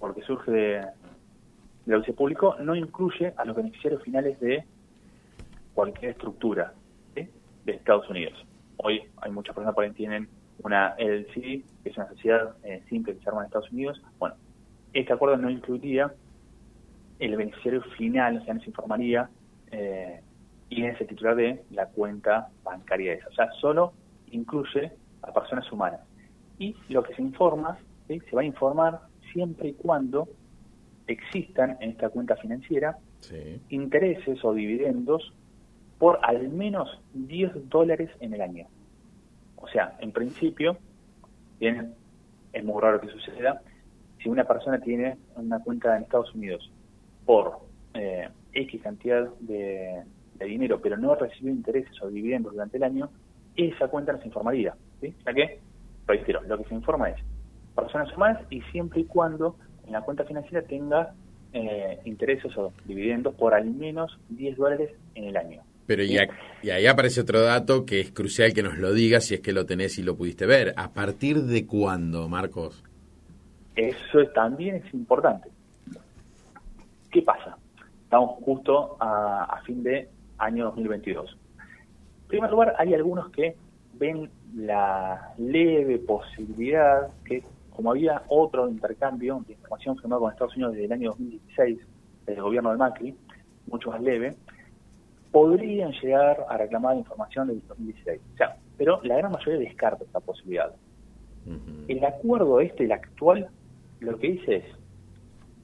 porque 0.00 0.22
surge 0.22 0.50
de, 0.50 0.86
la 1.86 1.98
UCE 1.98 2.12
público, 2.12 2.56
no 2.58 2.74
incluye 2.74 3.32
a 3.36 3.44
los 3.44 3.54
beneficiarios 3.54 4.02
finales 4.02 4.40
de 4.40 4.64
cualquier 5.72 6.10
estructura 6.10 6.74
de 7.14 7.72
Estados 7.72 8.08
Unidos. 8.10 8.34
Hoy 8.78 9.02
hay 9.22 9.30
muchas 9.30 9.54
personas 9.54 9.74
por 9.74 9.84
ahí 9.84 9.92
tienen 9.92 10.28
una 10.62 10.94
LLC, 10.98 11.64
que 11.82 11.90
es 11.90 11.96
una 11.96 12.08
sociedad 12.08 12.56
eh, 12.64 12.82
simple 12.88 13.14
que 13.14 13.22
se 13.22 13.28
arma 13.28 13.42
en 13.42 13.46
Estados 13.46 13.70
Unidos. 13.70 14.02
Bueno, 14.18 14.34
este 14.92 15.12
acuerdo 15.12 15.36
no 15.36 15.50
incluiría 15.50 16.12
el 17.18 17.36
beneficiario 17.36 17.82
final, 17.96 18.38
o 18.38 18.44
sea, 18.44 18.54
no 18.54 18.60
se 18.60 18.66
informaría 18.66 19.28
eh, 19.70 20.20
y 20.68 20.84
es 20.84 21.00
el 21.00 21.06
titular 21.06 21.36
de 21.36 21.62
la 21.70 21.86
cuenta 21.86 22.48
bancaria 22.64 23.14
esa. 23.14 23.28
O 23.28 23.32
sea, 23.32 23.50
solo 23.60 23.92
incluye 24.30 24.92
a 25.22 25.32
personas 25.32 25.70
humanas. 25.70 26.00
Y 26.58 26.74
lo 26.88 27.02
que 27.02 27.14
se 27.14 27.22
informa, 27.22 27.78
se 28.08 28.20
va 28.34 28.42
a 28.42 28.44
informar 28.44 29.00
siempre 29.32 29.68
y 29.68 29.72
cuando 29.74 30.28
existan 31.06 31.76
en 31.80 31.90
esta 31.90 32.08
cuenta 32.08 32.36
financiera 32.36 32.98
intereses 33.68 34.44
o 34.44 34.52
dividendos 34.52 35.32
por 35.98 36.18
al 36.22 36.48
menos 36.48 36.88
10 37.14 37.68
dólares 37.68 38.10
en 38.20 38.34
el 38.34 38.40
año. 38.40 38.66
O 39.56 39.68
sea, 39.68 39.96
en 40.00 40.12
principio, 40.12 40.76
bien, 41.58 41.94
es 42.52 42.64
muy 42.64 42.80
raro 42.80 43.00
que 43.00 43.08
suceda, 43.08 43.62
si 44.22 44.28
una 44.28 44.44
persona 44.44 44.78
tiene 44.80 45.16
una 45.36 45.60
cuenta 45.60 45.96
en 45.96 46.04
Estados 46.04 46.34
Unidos 46.34 46.70
por 47.24 47.60
eh, 47.94 48.28
X 48.52 48.82
cantidad 48.82 49.28
de, 49.40 50.04
de 50.38 50.46
dinero, 50.46 50.80
pero 50.80 50.96
no 50.96 51.14
recibió 51.14 51.52
intereses 51.52 52.00
o 52.02 52.08
dividendos 52.08 52.52
durante 52.52 52.76
el 52.76 52.84
año, 52.84 53.10
esa 53.56 53.88
cuenta 53.88 54.12
no 54.12 54.20
se 54.20 54.26
informaría. 54.26 54.74
¿sí? 55.00 55.14
O 55.20 55.22
sea 55.22 55.32
que, 55.32 55.60
reitero, 56.06 56.42
lo 56.42 56.58
que 56.58 56.64
se 56.64 56.74
informa 56.74 57.10
es 57.10 57.16
personas 57.74 58.14
humanas 58.16 58.42
y 58.50 58.60
siempre 58.72 59.00
y 59.00 59.04
cuando 59.04 59.56
en 59.86 59.92
la 59.92 60.02
cuenta 60.02 60.24
financiera 60.24 60.62
tenga 60.62 61.14
eh, 61.52 62.00
intereses 62.04 62.56
o 62.56 62.72
dividendos 62.84 63.34
por 63.34 63.54
al 63.54 63.66
menos 63.66 64.18
10 64.30 64.56
dólares 64.56 64.90
en 65.14 65.24
el 65.24 65.36
año. 65.36 65.62
Pero 65.86 66.02
y, 66.02 66.18
y, 66.62 66.70
ahí 66.70 66.86
aparece 66.86 67.20
otro 67.20 67.42
dato 67.42 67.86
que 67.86 68.00
es 68.00 68.10
crucial 68.10 68.52
que 68.52 68.62
nos 68.62 68.76
lo 68.76 68.92
digas 68.92 69.24
si 69.24 69.34
es 69.34 69.40
que 69.40 69.52
lo 69.52 69.66
tenés 69.66 69.98
y 69.98 70.02
lo 70.02 70.16
pudiste 70.16 70.44
ver. 70.44 70.74
¿A 70.76 70.92
partir 70.92 71.42
de 71.42 71.64
cuándo, 71.64 72.28
Marcos? 72.28 72.82
Eso 73.76 74.26
también 74.34 74.76
es 74.76 74.94
importante. 74.94 75.48
¿Qué 77.10 77.22
pasa? 77.22 77.56
Estamos 78.02 78.42
justo 78.42 78.96
a, 78.98 79.44
a 79.44 79.62
fin 79.62 79.82
de 79.84 80.08
año 80.38 80.66
2022. 80.66 81.36
En 82.22 82.28
primer 82.28 82.50
lugar, 82.50 82.74
hay 82.78 82.94
algunos 82.94 83.30
que 83.30 83.56
ven 83.94 84.30
la 84.54 85.34
leve 85.38 85.98
posibilidad 85.98 87.08
que, 87.24 87.42
como 87.74 87.90
había 87.90 88.22
otro 88.28 88.68
intercambio 88.68 89.42
de 89.46 89.54
información 89.54 89.96
firmado 89.96 90.22
con 90.22 90.32
Estados 90.32 90.54
Unidos 90.56 90.72
desde 90.72 90.86
el 90.86 90.92
año 90.92 91.10
2016, 91.10 91.78
desde 92.26 92.34
el 92.34 92.42
gobierno 92.42 92.70
de 92.72 92.76
Macri, 92.78 93.14
mucho 93.66 93.90
más 93.90 94.00
leve, 94.00 94.34
podrían 95.30 95.92
llegar 95.92 96.46
a 96.48 96.56
reclamar 96.56 96.96
información 96.96 97.48
del 97.48 97.62
2016. 97.68 98.20
O 98.34 98.36
sea, 98.36 98.56
pero 98.76 99.00
la 99.02 99.16
gran 99.16 99.32
mayoría 99.32 99.60
descarta 99.60 100.04
esa 100.04 100.20
posibilidad. 100.20 100.72
El 101.86 102.04
acuerdo 102.04 102.60
este, 102.60 102.84
el 102.84 102.92
actual, 102.92 103.48
lo 104.00 104.18
que 104.18 104.32
dice 104.32 104.56
es 104.56 104.64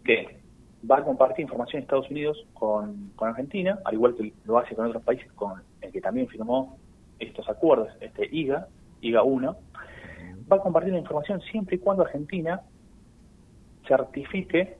que 0.04 0.41
va 0.90 0.98
a 0.98 1.04
compartir 1.04 1.42
información 1.42 1.78
en 1.78 1.82
Estados 1.84 2.10
Unidos 2.10 2.44
con, 2.54 3.12
Argentina, 3.20 3.78
al 3.84 3.94
igual 3.94 4.14
que 4.16 4.32
lo 4.44 4.58
hace 4.58 4.74
con 4.74 4.86
otros 4.86 5.02
países 5.02 5.30
con 5.32 5.62
el 5.80 5.92
que 5.92 6.00
también 6.00 6.28
firmó 6.28 6.76
estos 7.18 7.48
acuerdos, 7.48 7.88
este 8.00 8.28
IGA, 8.30 8.66
IGA 9.00 9.22
1, 9.22 9.56
va 10.50 10.56
a 10.56 10.60
compartir 10.60 10.92
la 10.92 10.98
información 10.98 11.40
siempre 11.40 11.76
y 11.76 11.78
cuando 11.78 12.02
Argentina 12.02 12.60
certifique 13.86 14.76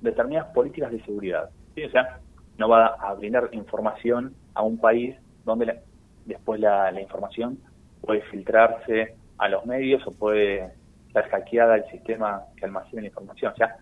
determinadas 0.00 0.52
políticas 0.52 0.90
de 0.90 1.02
seguridad. 1.04 1.50
O 1.72 1.90
sea, 1.90 2.18
no 2.58 2.68
va 2.68 2.86
a 2.86 3.14
brindar 3.14 3.48
información 3.52 4.34
a 4.54 4.62
un 4.62 4.78
país 4.78 5.16
donde 5.44 5.80
después 6.24 6.60
la, 6.60 6.90
la 6.92 7.00
información 7.00 7.58
puede 8.00 8.22
filtrarse 8.22 9.14
a 9.38 9.48
los 9.48 9.66
medios 9.66 10.06
o 10.06 10.12
puede 10.12 10.70
ser 11.12 11.24
hackeada 11.28 11.76
el 11.76 11.84
sistema 11.90 12.42
que 12.56 12.64
almacena 12.64 13.02
la 13.02 13.08
información. 13.08 13.52
O 13.52 13.56
sea, 13.56 13.76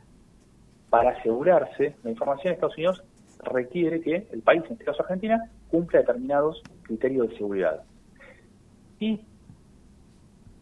para 0.91 1.11
asegurarse 1.11 1.95
la 2.03 2.11
información 2.11 2.51
de 2.51 2.55
Estados 2.55 2.77
Unidos 2.77 3.03
requiere 3.45 4.01
que 4.01 4.27
el 4.33 4.43
país, 4.43 4.63
en 4.67 4.73
este 4.73 4.85
caso 4.85 5.03
Argentina, 5.03 5.51
cumpla 5.71 6.01
determinados 6.01 6.63
criterios 6.83 7.31
de 7.31 7.37
seguridad. 7.37 7.83
Y 8.99 9.21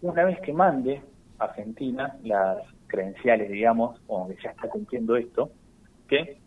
una 0.02 0.25
vez 0.25 0.38
que 0.40 0.52
mande 0.52 1.02
Argentina 1.38 2.16
las 2.23 2.58
credenciales, 2.87 3.50
digamos, 3.50 4.00
o 4.06 4.28
que 4.28 4.37
ya 4.42 4.50
está 4.50 4.68
cumpliendo 4.68 5.16
esto, 5.16 5.50
que 6.06 6.38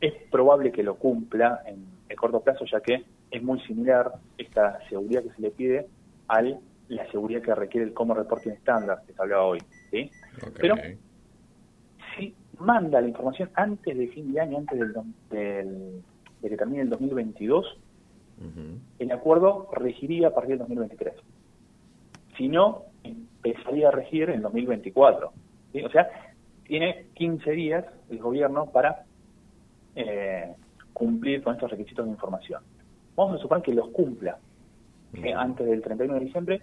es 0.00 0.14
probable 0.30 0.72
que 0.72 0.82
lo 0.82 0.96
cumpla 0.96 1.62
en 1.66 1.86
el 2.08 2.16
corto 2.16 2.40
plazo, 2.40 2.64
ya 2.64 2.80
que 2.80 3.04
es 3.30 3.42
muy 3.42 3.60
similar 3.60 4.12
esta 4.38 4.78
seguridad 4.88 5.22
que 5.22 5.30
se 5.30 5.42
le 5.42 5.50
pide 5.50 5.86
a 6.28 6.42
la 6.42 7.10
seguridad 7.10 7.42
que 7.42 7.54
requiere 7.54 7.86
el 7.86 7.94
Common 7.94 8.16
Reporting 8.16 8.52
Standard 8.52 9.04
que 9.06 9.12
se 9.12 9.22
hablaba 9.22 9.44
hoy. 9.44 9.62
¿sí? 9.90 10.10
Pero 10.60 10.76
manda 12.58 13.00
la 13.00 13.08
información 13.08 13.50
antes 13.54 13.96
de 13.96 14.08
fin 14.08 14.32
de 14.32 14.40
año, 14.40 14.58
antes 14.58 14.78
del, 15.30 16.02
de 16.40 16.48
que 16.48 16.56
termine 16.56 16.82
el 16.82 16.90
2022, 16.90 17.78
el 18.98 19.12
acuerdo 19.12 19.68
regiría 19.72 20.28
a 20.28 20.30
partir 20.34 20.50
del 20.50 20.58
2023. 20.60 21.14
Si 22.36 22.48
no, 22.48 22.82
empezaría 23.04 23.88
a 23.88 23.90
regir 23.92 24.28
en 24.30 24.42
2024. 24.42 25.32
O 25.84 25.88
sea, 25.90 26.08
tiene 26.64 27.06
15 27.14 27.50
días 27.52 27.84
el 28.10 28.18
gobierno 28.18 28.66
para 28.66 29.04
eh, 29.94 30.52
cumplir 30.92 31.42
con 31.42 31.54
estos 31.54 31.70
requisitos 31.70 32.04
de 32.04 32.10
información. 32.10 32.62
Vamos 33.14 33.38
a 33.38 33.42
suponer 33.42 33.62
que 33.62 33.72
los 33.72 33.88
cumpla 33.90 34.38
antes 35.36 35.66
del 35.66 35.80
31 35.80 36.14
de 36.14 36.24
diciembre, 36.24 36.62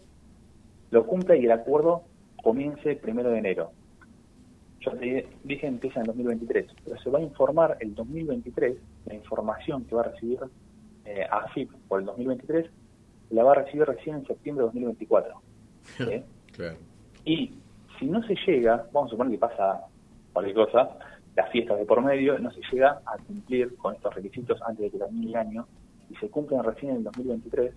lo 0.91 1.05
cumpla 1.07 1.37
y 1.37 1.45
el 1.45 1.51
acuerdo 1.51 2.03
comience 2.43 2.91
el 2.91 2.97
primero 2.97 3.29
de 3.29 3.37
enero 3.37 3.71
yo 4.81 4.91
te 4.91 5.27
dije 5.43 5.67
empieza 5.67 5.99
en 5.99 6.07
2023, 6.07 6.65
pero 6.83 6.99
se 7.01 7.09
va 7.09 7.19
a 7.19 7.21
informar 7.21 7.77
el 7.79 7.93
2023, 7.93 8.77
la 9.05 9.13
información 9.13 9.85
que 9.85 9.95
va 9.95 10.01
a 10.01 10.05
recibir 10.05 10.39
eh, 11.05 11.25
AFIP 11.29 11.71
por 11.87 11.99
el 11.99 12.05
2023, 12.07 12.65
la 13.29 13.43
va 13.43 13.51
a 13.51 13.55
recibir 13.55 13.85
recién 13.85 14.17
en 14.17 14.25
septiembre 14.25 14.63
de 14.63 14.67
2024. 14.67 15.41
Y 17.23 17.53
si 17.99 18.05
no 18.07 18.21
se 18.23 18.35
llega, 18.47 18.87
vamos 18.91 19.09
a 19.09 19.11
suponer 19.11 19.31
que 19.31 19.37
pasa 19.37 19.85
cualquier 20.33 20.55
cosa, 20.55 20.97
las 21.35 21.49
fiestas 21.51 21.77
de 21.77 21.85
por 21.85 22.03
medio, 22.03 22.37
no 22.39 22.51
se 22.51 22.61
llega 22.71 23.01
a 23.05 23.17
cumplir 23.17 23.75
con 23.77 23.93
estos 23.95 24.13
requisitos 24.15 24.59
antes 24.63 24.85
de 24.85 24.91
que 24.91 24.97
termine 24.97 25.27
el 25.27 25.35
año 25.35 25.67
y 26.09 26.15
se 26.15 26.29
cumplen 26.29 26.63
recién 26.63 26.91
en 26.91 26.97
el 26.97 27.03
2023, 27.03 27.73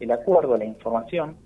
el 0.00 0.10
acuerdo, 0.10 0.56
la 0.56 0.64
información, 0.64 1.36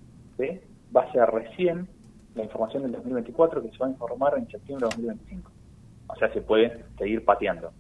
va 0.95 1.03
a 1.03 1.13
ser 1.13 1.29
recién 1.31 1.89
la 2.35 2.45
información 2.45 2.83
del 2.83 2.93
2024 2.93 3.63
que 3.63 3.71
se 3.71 3.79
va 3.79 3.87
a 3.87 3.91
informar 3.91 4.39
en 4.39 4.49
septiembre 4.49 4.87
de 4.87 4.97
2025. 4.97 5.51
O 6.09 6.17
sea, 6.17 6.33
se 6.33 6.41
puede 6.41 6.85
seguir 6.99 7.25
pateando. 7.25 7.73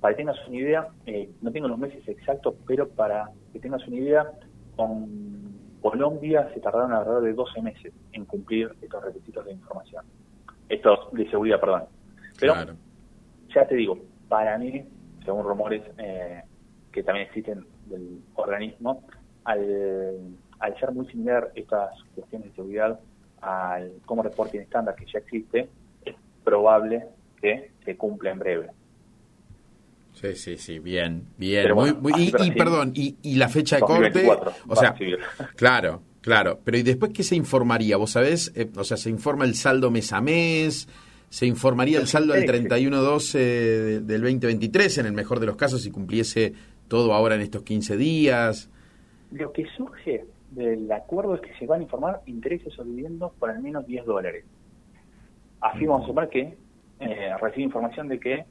Para 0.00 0.14
que 0.14 0.18
tengas 0.18 0.48
una 0.48 0.56
idea, 0.56 0.88
eh, 1.06 1.30
no 1.40 1.52
tengo 1.52 1.68
los 1.68 1.78
meses 1.78 2.06
exactos, 2.08 2.54
pero 2.66 2.88
para 2.88 3.30
que 3.52 3.60
tengas 3.60 3.86
una 3.86 3.96
idea, 3.96 4.32
con 4.76 5.08
Colombia 5.80 6.50
se 6.54 6.60
tardaron 6.60 6.92
alrededor 6.92 7.22
de 7.24 7.32
12 7.34 7.62
meses 7.62 7.92
en 8.12 8.24
cumplir 8.24 8.74
estos 8.80 9.02
requisitos 9.04 9.44
de 9.44 9.52
información, 9.52 10.04
estos 10.68 11.12
de 11.12 11.28
seguridad, 11.30 11.60
perdón. 11.60 11.84
Pero 12.40 12.54
ya 13.54 13.66
te 13.66 13.74
digo, 13.74 13.98
para 14.28 14.58
mí, 14.58 14.84
según 15.24 15.44
rumores 15.44 15.82
eh, 15.98 16.42
que 16.90 17.02
también 17.02 17.26
existen 17.26 17.66
del 17.86 18.20
organismo, 18.34 19.04
al, 19.44 20.36
al 20.58 20.78
ser 20.78 20.92
muy 20.92 21.06
similar 21.06 21.50
estas 21.54 21.90
cuestiones 22.14 22.48
de 22.48 22.54
seguridad 22.54 23.00
al 23.42 23.92
como 24.06 24.22
reporting 24.22 24.60
estándar 24.60 24.94
que 24.94 25.04
ya 25.04 25.18
existe, 25.18 25.68
es 26.04 26.14
probable 26.44 27.04
que 27.40 27.72
se 27.84 27.96
cumpla 27.96 28.30
en 28.30 28.38
breve. 28.38 28.70
Sí, 30.14 30.34
sí, 30.36 30.56
sí, 30.56 30.78
bien, 30.78 31.26
bien. 31.36 31.72
y, 32.16 32.50
perdón, 32.52 32.92
y, 32.94 33.34
la 33.36 33.48
fecha 33.48 33.76
de 33.76 33.82
corte, 33.82 34.28
o 34.68 34.76
sea, 34.76 34.94
claro, 35.56 36.02
claro, 36.20 36.60
pero 36.62 36.78
¿y 36.78 36.82
después 36.82 37.12
qué 37.12 37.22
se 37.22 37.34
informaría? 37.34 37.96
¿Vos 37.96 38.12
sabés? 38.12 38.52
Eh, 38.54 38.70
o 38.76 38.84
sea, 38.84 38.96
¿se 38.96 39.10
informa 39.10 39.44
el 39.44 39.54
saldo 39.54 39.90
mes 39.90 40.12
a 40.12 40.20
mes? 40.20 40.88
¿Se 41.28 41.46
informaría 41.46 41.98
el 41.98 42.06
saldo 42.06 42.34
al 42.34 42.44
31-12 42.44 44.02
del 44.02 44.20
2023 44.20 44.98
en 44.98 45.06
el 45.06 45.12
mejor 45.14 45.40
de 45.40 45.46
los 45.46 45.56
casos 45.56 45.82
si 45.82 45.90
cumpliese 45.90 46.52
todo 46.88 47.14
ahora 47.14 47.36
en 47.36 47.40
estos 47.40 47.62
15 47.62 47.96
días? 47.96 48.68
Lo 49.30 49.50
que 49.50 49.64
surge 49.74 50.26
del 50.54 50.90
acuerdo 50.92 51.34
es 51.34 51.40
que 51.40 51.54
se 51.54 51.66
van 51.66 51.80
a 51.80 51.82
informar 51.84 52.20
intereses 52.26 52.78
o 52.78 52.84
dividendos 52.84 53.32
por 53.38 53.50
al 53.50 53.60
menos 53.60 53.86
10 53.86 54.04
dólares. 54.04 54.44
Así 55.60 55.86
vamos 55.86 56.04
a 56.04 56.06
suponer 56.08 56.28
que 56.28 56.56
eh, 57.00 57.34
recibe 57.40 57.62
información 57.62 58.08
de 58.08 58.20
que 58.20 58.44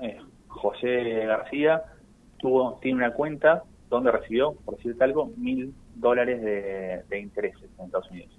eh, 0.00 0.18
José 0.48 1.26
García 1.26 1.82
tuvo 2.38 2.78
tiene 2.80 2.98
una 2.98 3.12
cuenta 3.12 3.62
donde 3.88 4.10
recibió, 4.10 4.52
por 4.64 4.76
decirte 4.76 5.04
algo, 5.04 5.32
mil 5.36 5.72
dólares 5.94 6.42
de, 6.42 7.20
intereses 7.20 7.70
en 7.78 7.86
Estados 7.86 8.10
Unidos. 8.10 8.36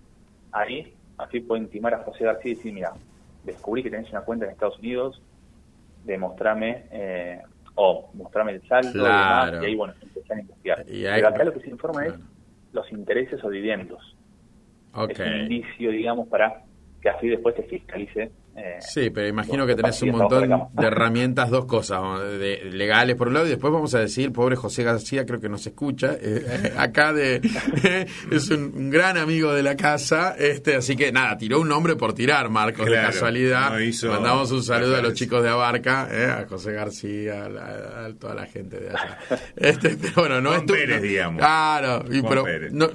Ahí, 0.52 0.94
así 1.18 1.40
puede 1.40 1.62
intimar 1.62 1.94
a 1.94 2.04
José 2.04 2.26
García 2.26 2.52
y 2.52 2.56
decir, 2.56 2.74
mira, 2.74 2.94
descubrí 3.46 3.82
que 3.82 3.90
tenés 3.90 4.10
una 4.12 4.22
cuenta 4.22 4.46
en 4.46 4.52
Estados 4.52 4.78
Unidos, 4.80 5.22
demostrame, 6.04 6.86
eh, 6.92 7.42
o 7.76 8.10
mostrame 8.14 8.54
el 8.54 8.68
saldo 8.68 9.06
y, 9.06 9.66
ahí, 9.66 9.76
bueno, 9.76 9.94
empezar 10.02 10.38
a 10.38 10.42
investigar. 10.42 10.86
Pero 10.86 11.28
acá 11.28 11.44
lo 11.44 11.54
que 11.54 11.62
se 11.62 11.70
informa 11.70 12.08
es 12.08 12.14
los 12.74 12.92
intereses 12.92 13.44
o 13.44 13.50
dividendos. 13.50 14.16
Es 15.10 15.20
un 15.20 15.42
indicio, 15.42 15.92
digamos, 15.92 16.28
para 16.28 16.64
que 17.02 17.10
así 17.10 17.28
después 17.28 17.56
se 17.56 17.64
fiscalice 17.64 18.32
eh, 18.58 18.80
sí, 18.80 19.12
pero 19.12 19.28
imagino 19.28 19.68
que 19.68 19.76
tenés 19.76 20.02
un 20.02 20.10
montón 20.10 20.50
de 20.74 20.88
herramientas, 20.88 21.52
dos 21.52 21.66
cosas, 21.66 22.02
de, 22.40 22.68
legales 22.72 23.16
por 23.16 23.28
un 23.28 23.36
lado, 23.36 23.46
y 23.46 23.50
después 23.50 23.72
vamos 23.72 23.94
a 23.94 24.00
decir, 24.00 24.32
pobre 24.32 24.56
José 24.56 24.82
García, 24.82 25.28
creo 25.28 25.40
que 25.40 25.48
nos 25.48 25.68
escucha, 25.68 26.14
eh, 26.14 26.44
eh, 26.44 26.74
acá 26.78 27.14
de 27.14 27.40
es 28.32 28.50
un, 28.50 28.90
gran 28.90 29.16
amigo 29.18 29.54
de 29.54 29.62
la 29.62 29.78
casa, 29.78 30.36
este 30.40 30.76
así 30.76 30.96
que 30.96 31.12
nada, 31.12 31.38
tiró 31.38 31.62
un 31.62 31.70
nombre 31.70 31.96
por 31.96 32.14
tirar, 32.14 32.50
Marcos, 32.50 32.88
de 32.88 32.94
casualidad. 32.94 33.74
Mandamos 34.10 34.52
un 34.52 34.64
saludo 34.64 34.96
a 34.96 35.02
los 35.04 35.14
chicos 35.14 35.44
de 35.44 35.50
Abarca, 35.50 36.40
a 36.40 36.48
José 36.48 36.72
García, 36.72 37.46
a, 37.46 38.12
toda 38.20 38.34
la 38.34 38.48
gente 38.48 38.80
de 38.80 38.90
allá. 38.90 39.20
Este, 39.56 39.98
pero 39.98 40.14
bueno, 40.16 40.42
no 40.42 40.54
es 40.54 40.64
Pérez, 40.64 41.02
digamos. 41.02 41.40
Claro, 41.40 42.04
pero 42.08 42.46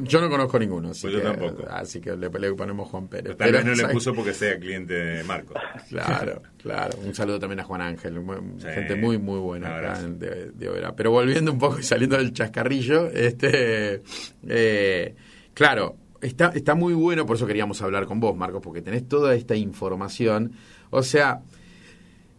yo 0.01 0.21
no 0.21 0.29
conozco 0.29 0.59
ninguno, 0.59 0.91
así, 0.91 1.03
pues 1.03 1.17
que, 1.17 1.21
tampoco. 1.21 1.65
así 1.71 2.01
que 2.01 2.17
le, 2.17 2.31
ponemos 2.31 2.89
Juan 2.89 3.09
Pérez. 3.09 3.37
Pero 3.37 3.37
tal 3.37 3.53
vez 3.53 3.65
no 3.65 3.75
le 3.75 3.93
puso 3.93 4.15
porque 4.15 4.33
sea 4.33 4.59
cliente 4.59 4.95
de 4.95 5.25
Marcos. 5.25 5.52
Claro, 5.89 6.43
claro. 6.59 6.99
Un 7.05 7.15
saludo 7.15 7.39
también 7.39 7.61
a 7.61 7.65
Juan 7.65 7.81
Ángel, 7.81 8.23
gente 8.61 8.97
muy, 8.97 9.19
muy 9.19 9.39
buena 9.39 9.77
acá 9.77 10.03
de, 10.03 10.51
de 10.53 10.93
Pero 10.97 11.11
volviendo 11.11 11.53
un 11.53 11.59
poco 11.59 11.79
y 11.79 11.83
saliendo 11.83 12.17
del 12.17 12.33
chascarrillo, 12.33 13.09
este, 13.09 14.03
eh, 14.49 15.15
claro, 15.55 15.97
está, 16.21 16.53
está 16.55 16.75
muy 16.75 16.95
bueno, 16.95 17.27
por 17.27 17.37
eso 17.37 17.47
queríamos 17.47 17.83
hablar 17.83 18.07
con 18.07 18.21
vos, 18.21 18.37
Marcos, 18.37 18.63
porque 18.63 18.83
tenés 18.83 19.09
toda 19.09 19.35
esta 19.35 19.55
información. 19.55 20.53
O 20.91 21.03
sea, 21.03 21.41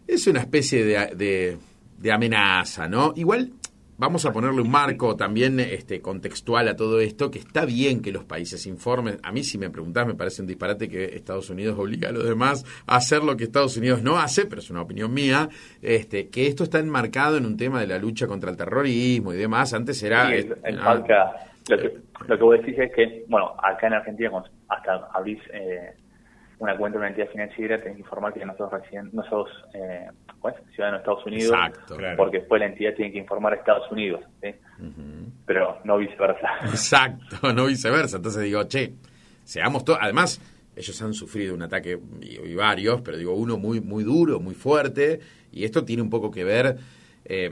es 0.06 0.26
una 0.26 0.40
especie 0.40 0.84
de, 0.84 1.14
de, 1.14 1.58
de 1.98 2.12
amenaza, 2.12 2.88
¿no? 2.88 3.12
Igual 3.16 3.52
vamos 3.96 4.24
a 4.26 4.32
ponerle 4.32 4.62
un 4.62 4.70
marco 4.70 5.16
también 5.16 5.60
este, 5.60 6.00
contextual 6.00 6.68
a 6.68 6.76
todo 6.76 7.00
esto, 7.00 7.30
que 7.30 7.38
está 7.38 7.64
bien 7.64 8.02
que 8.02 8.12
los 8.12 8.24
países 8.24 8.66
informen. 8.66 9.18
A 9.22 9.32
mí, 9.32 9.42
si 9.42 9.58
me 9.58 9.70
preguntás, 9.70 10.06
me 10.06 10.14
parece 10.14 10.42
un 10.42 10.48
disparate 10.48 10.88
que 10.88 11.04
Estados 11.16 11.50
Unidos 11.50 11.78
obliga 11.78 12.08
a 12.08 12.12
los 12.12 12.24
demás 12.24 12.64
a 12.86 12.96
hacer 12.96 13.22
lo 13.22 13.36
que 13.36 13.44
Estados 13.44 13.76
Unidos 13.76 14.02
no 14.02 14.18
hace, 14.18 14.46
pero 14.46 14.60
es 14.60 14.70
una 14.70 14.82
opinión 14.82 15.12
mía, 15.12 15.48
este, 15.82 16.28
que 16.28 16.46
esto 16.46 16.64
está 16.64 16.78
enmarcado 16.78 17.36
en 17.36 17.46
un 17.46 17.56
tema 17.56 17.80
de 17.80 17.86
la 17.86 17.98
lucha 17.98 18.26
contra 18.26 18.50
el 18.50 18.56
terrorismo 18.56 19.32
y 19.32 19.36
demás. 19.36 19.72
Antes 19.74 20.02
era... 20.02 20.28
Sí, 20.30 20.48
lo, 21.68 21.78
que, 21.78 21.98
lo 22.26 22.38
que 22.38 22.44
vos 22.44 22.58
decís 22.58 22.78
es 22.78 22.92
que, 22.94 23.24
bueno, 23.28 23.54
acá 23.62 23.86
en 23.86 23.94
Argentina, 23.94 24.30
hasta 24.68 25.08
abrís... 25.12 25.40
Eh, 25.52 25.94
una 26.58 26.76
cuenta 26.76 26.98
de 26.98 27.00
una 27.00 27.08
entidad 27.08 27.28
financiera, 27.30 27.78
tenés 27.78 27.96
que 27.96 28.02
informar 28.02 28.32
que 28.32 28.44
no 28.44 28.56
sos, 28.56 28.70
no 29.12 29.24
sos 29.24 29.48
eh, 29.74 30.08
ciudadano 30.74 30.98
de 30.98 31.02
Estados 31.02 31.26
Unidos, 31.26 31.56
porque 32.16 32.38
después 32.38 32.60
la 32.60 32.66
entidad 32.66 32.94
tiene 32.94 33.12
que 33.12 33.18
informar 33.18 33.52
a 33.54 33.56
Estados 33.56 33.90
Unidos, 33.90 34.22
pero 35.46 35.78
no 35.84 35.98
viceversa. 35.98 36.48
Exacto, 36.64 37.52
no 37.52 37.66
viceversa. 37.66 38.16
Entonces 38.16 38.42
digo, 38.42 38.62
che, 38.68 38.94
seamos 39.42 39.84
todos. 39.84 39.98
Además, 40.00 40.40
ellos 40.76 41.02
han 41.02 41.14
sufrido 41.14 41.54
un 41.54 41.62
ataque, 41.62 41.98
y, 42.20 42.54
varios, 42.54 43.00
pero 43.02 43.16
digo, 43.16 43.34
uno 43.34 43.56
muy, 43.56 43.80
muy 43.80 44.04
duro, 44.04 44.40
muy 44.40 44.54
fuerte, 44.54 45.20
y 45.52 45.64
esto 45.64 45.84
tiene 45.84 46.02
un 46.02 46.10
poco 46.10 46.30
que 46.30 46.44
ver. 46.44 46.76
Eh, 47.24 47.50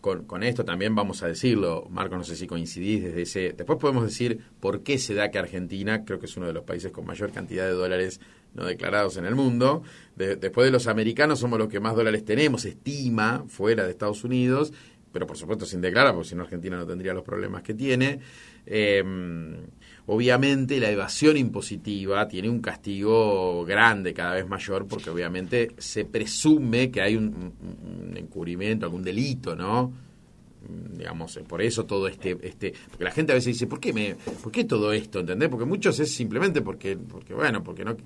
con, 0.00 0.42
esto 0.42 0.64
también 0.64 0.94
vamos 0.94 1.22
a 1.22 1.26
decirlo, 1.26 1.86
Marco, 1.90 2.16
no 2.16 2.24
sé 2.24 2.36
si 2.36 2.46
coincidís 2.46 3.04
desde 3.04 3.22
ese... 3.22 3.52
Después 3.52 3.78
podemos 3.78 4.04
decir 4.04 4.40
por 4.60 4.82
qué 4.82 4.98
se 4.98 5.14
da 5.14 5.30
que 5.30 5.38
Argentina, 5.38 6.04
creo 6.04 6.18
que 6.18 6.26
es 6.26 6.36
uno 6.36 6.46
de 6.46 6.52
los 6.52 6.64
países 6.64 6.92
con 6.92 7.04
mayor 7.04 7.32
cantidad 7.32 7.64
de 7.64 7.72
dólares 7.72 8.20
no 8.54 8.64
declarados 8.64 9.16
en 9.16 9.26
el 9.26 9.34
mundo, 9.34 9.82
después 10.16 10.64
de 10.64 10.70
los 10.70 10.86
americanos 10.86 11.38
somos 11.38 11.58
los 11.58 11.68
que 11.68 11.80
más 11.80 11.94
dólares 11.94 12.24
tenemos, 12.24 12.64
estima, 12.64 13.44
fuera 13.46 13.84
de 13.84 13.90
Estados 13.90 14.24
Unidos, 14.24 14.72
pero 15.12 15.26
por 15.26 15.36
supuesto 15.36 15.66
sin 15.66 15.80
declarar, 15.80 16.14
porque 16.14 16.28
si 16.28 16.34
no 16.34 16.42
Argentina 16.42 16.76
no 16.76 16.86
tendría 16.86 17.14
los 17.14 17.24
problemas 17.24 17.62
que 17.62 17.74
tiene. 17.74 18.20
Em, 18.66 19.56
obviamente 20.08 20.80
la 20.80 20.90
evasión 20.90 21.36
impositiva 21.36 22.26
tiene 22.28 22.48
un 22.48 22.60
castigo 22.60 23.64
grande, 23.66 24.14
cada 24.14 24.34
vez 24.34 24.48
mayor, 24.48 24.86
porque 24.86 25.10
obviamente 25.10 25.74
se 25.76 26.06
presume 26.06 26.90
que 26.90 27.02
hay 27.02 27.14
un, 27.14 27.52
encubrimiento, 28.16 28.86
algún 28.86 29.02
delito, 29.02 29.54
¿no? 29.54 29.92
digamos, 30.96 31.38
por 31.46 31.62
eso 31.62 31.86
todo 31.86 32.08
este, 32.08 32.36
este, 32.42 32.74
porque 32.90 33.04
la 33.04 33.10
gente 33.10 33.32
a 33.32 33.36
veces 33.36 33.54
dice, 33.54 33.66
¿por 33.66 33.80
qué 33.80 33.92
me, 33.92 34.16
por 34.42 34.50
qué 34.50 34.64
todo 34.64 34.92
esto? 34.92 35.20
¿Entendés? 35.20 35.48
Porque 35.48 35.64
muchos 35.64 36.00
es 36.00 36.12
simplemente 36.12 36.62
porque, 36.62 36.96
porque 36.96 37.32
bueno, 37.32 37.62
porque 37.62 37.84
no, 37.84 37.96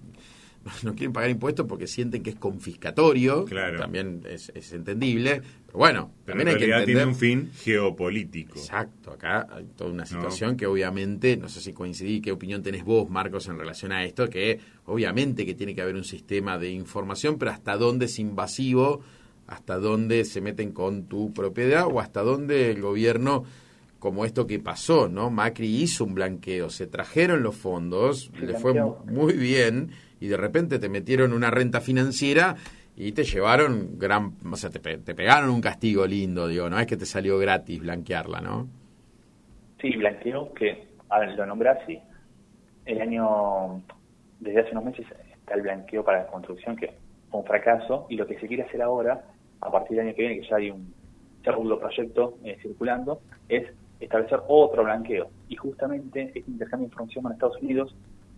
no 0.83 0.95
quieren 0.95 1.13
pagar 1.13 1.31
impuestos 1.31 1.67
porque 1.67 1.87
sienten 1.87 2.23
que 2.23 2.31
es 2.31 2.37
confiscatorio, 2.37 3.45
también 3.79 4.23
es, 4.29 4.51
entendible, 4.73 5.43
pero 5.67 5.79
bueno, 5.79 6.13
también 6.25 6.49
hay 6.49 6.57
que 6.57 6.65
entender... 6.65 6.87
tiene 6.87 7.05
un 7.05 7.15
fin 7.15 7.51
geopolítico. 7.55 8.59
Exacto, 8.59 9.13
acá 9.13 9.47
hay 9.51 9.65
toda 9.77 9.91
una 9.91 10.07
situación 10.07 10.57
que 10.57 10.67
obviamente, 10.67 11.37
no 11.37 11.49
sé 11.49 11.61
si 11.61 11.73
coincidí, 11.73 12.21
qué 12.21 12.33
opinión 12.33 12.63
tenés 12.63 12.85
vos, 12.85 13.09
Marcos, 13.11 13.49
en 13.49 13.59
relación 13.59 13.93
a 13.93 14.05
esto, 14.05 14.29
que 14.29 14.61
obviamente 14.87 15.45
que 15.45 15.55
tiene 15.55 15.75
que 15.75 15.83
haber 15.83 15.97
un 15.97 16.05
sistema 16.05 16.59
de 16.59 16.71
información, 16.71 17.39
pero 17.39 17.51
hasta 17.51 17.77
dónde 17.77 18.07
es 18.07 18.19
invasivo, 18.19 19.03
hasta 19.47 19.79
dónde 19.79 20.25
se 20.25 20.41
meten 20.41 20.73
con 20.73 21.05
tu 21.05 21.33
propiedad 21.33 21.87
o 21.87 22.01
hasta 22.01 22.23
dónde 22.23 22.71
el 22.71 22.81
gobierno 22.81 23.45
como 23.99 24.25
esto 24.25 24.49
que 24.49 24.59
pasó, 24.59 25.09
¿no? 25.09 25.31
Macri 25.31 25.81
hizo 25.81 26.05
un 26.05 26.15
blanqueo, 26.15 26.71
se 26.71 26.89
trajeron 26.89 27.45
los 27.45 27.55
fondos, 27.55 28.33
le 28.41 28.55
fue 28.55 28.75
muy 29.07 29.35
bien 29.35 29.93
y 30.23 30.29
de 30.29 30.37
repente 30.37 30.79
te 30.79 30.89
metieron 30.89 31.33
una 31.33 31.51
renta 31.51 31.81
financiera 31.81 32.55
y 32.97 33.11
te 33.11 33.25
llevaron 33.25 33.99
gran, 33.99 34.35
o 34.49 34.55
sea, 34.55 34.71
te, 34.71 34.79
pegaron 34.79 35.51
un 35.51 35.61
castigo 35.61 36.07
lindo, 36.07 36.47
digo, 36.47 36.71
no 36.71 36.79
es 36.79 36.87
que 36.87 36.97
te 36.97 37.07
salió 37.07 37.39
gratis 37.39 37.81
blanquearla, 37.81 38.41
¿no? 38.41 38.69
Sí, 39.81 39.97
blanqueo 39.97 40.55
que, 40.55 40.87
a 41.09 41.25
lo 41.25 41.45
nombré 41.45 41.71
así. 41.71 41.99
El 42.87 43.01
año, 43.01 43.83
desde 44.39 44.61
hace 44.61 44.71
unos 44.71 44.85
meses 44.85 45.07
está 45.35 45.55
el 45.55 45.63
blanqueo 45.63 46.05
para 46.05 46.21
la 46.21 46.27
construcción, 46.29 46.77
que 46.77 46.93
fue 47.29 47.41
un 47.41 47.47
fracaso, 47.47 48.07
y 48.09 48.15
lo 48.15 48.25
que 48.25 48.39
se 48.39 48.47
quiere 48.47 48.63
hacer 48.63 48.81
ahora, 48.81 49.25
a 49.61 49.73
partir 49.73 49.97
del 49.97 50.07
año 50.07 50.15
que 50.15 50.23
viene, 50.23 50.41
que 50.41 50.49
ya 50.49 50.55
hay 50.55 50.71
un, 50.71 50.95
ya 51.45 51.53
proyecto 51.53 52.39
eh, 52.45 52.59
circulando, 52.63 53.23
es 53.49 53.65
establecer 53.99 54.39
otro 54.47 54.85
blanqueo. 54.85 55.31
Y 55.49 55.57
justamente 55.57 56.31
este 56.33 56.49
intercambio 56.49 56.87
de 56.87 56.93
información 56.93 57.25
con 57.25 57.33
Estados 57.33 57.61
Unidos 57.61 57.93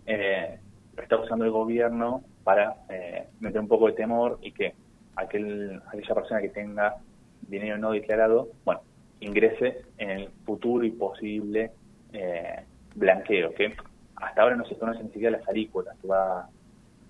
eh, 0.07 0.57
está 1.01 1.17
usando 1.17 1.45
el 1.45 1.51
gobierno 1.51 2.23
para 2.43 2.75
eh, 2.89 3.27
meter 3.39 3.61
un 3.61 3.67
poco 3.67 3.87
de 3.87 3.93
temor 3.93 4.39
y 4.41 4.51
que 4.51 4.73
aquel, 5.15 5.81
aquella 5.87 6.15
persona 6.15 6.41
que 6.41 6.49
tenga 6.49 6.95
dinero 7.41 7.77
no 7.77 7.91
declarado, 7.91 8.49
bueno, 8.63 8.81
ingrese 9.19 9.83
en 9.97 10.09
el 10.09 10.29
futuro 10.45 10.85
y 10.85 10.91
posible 10.91 11.71
eh, 12.13 12.63
blanqueo, 12.95 13.53
que 13.53 13.75
hasta 14.15 14.41
ahora 14.41 14.55
no 14.55 14.65
se 14.65 14.77
conoce 14.77 15.03
ni 15.03 15.09
siquiera 15.09 15.37
las 15.37 15.47
alícuotas 15.47 15.97
que 16.01 16.07
va, 16.07 16.47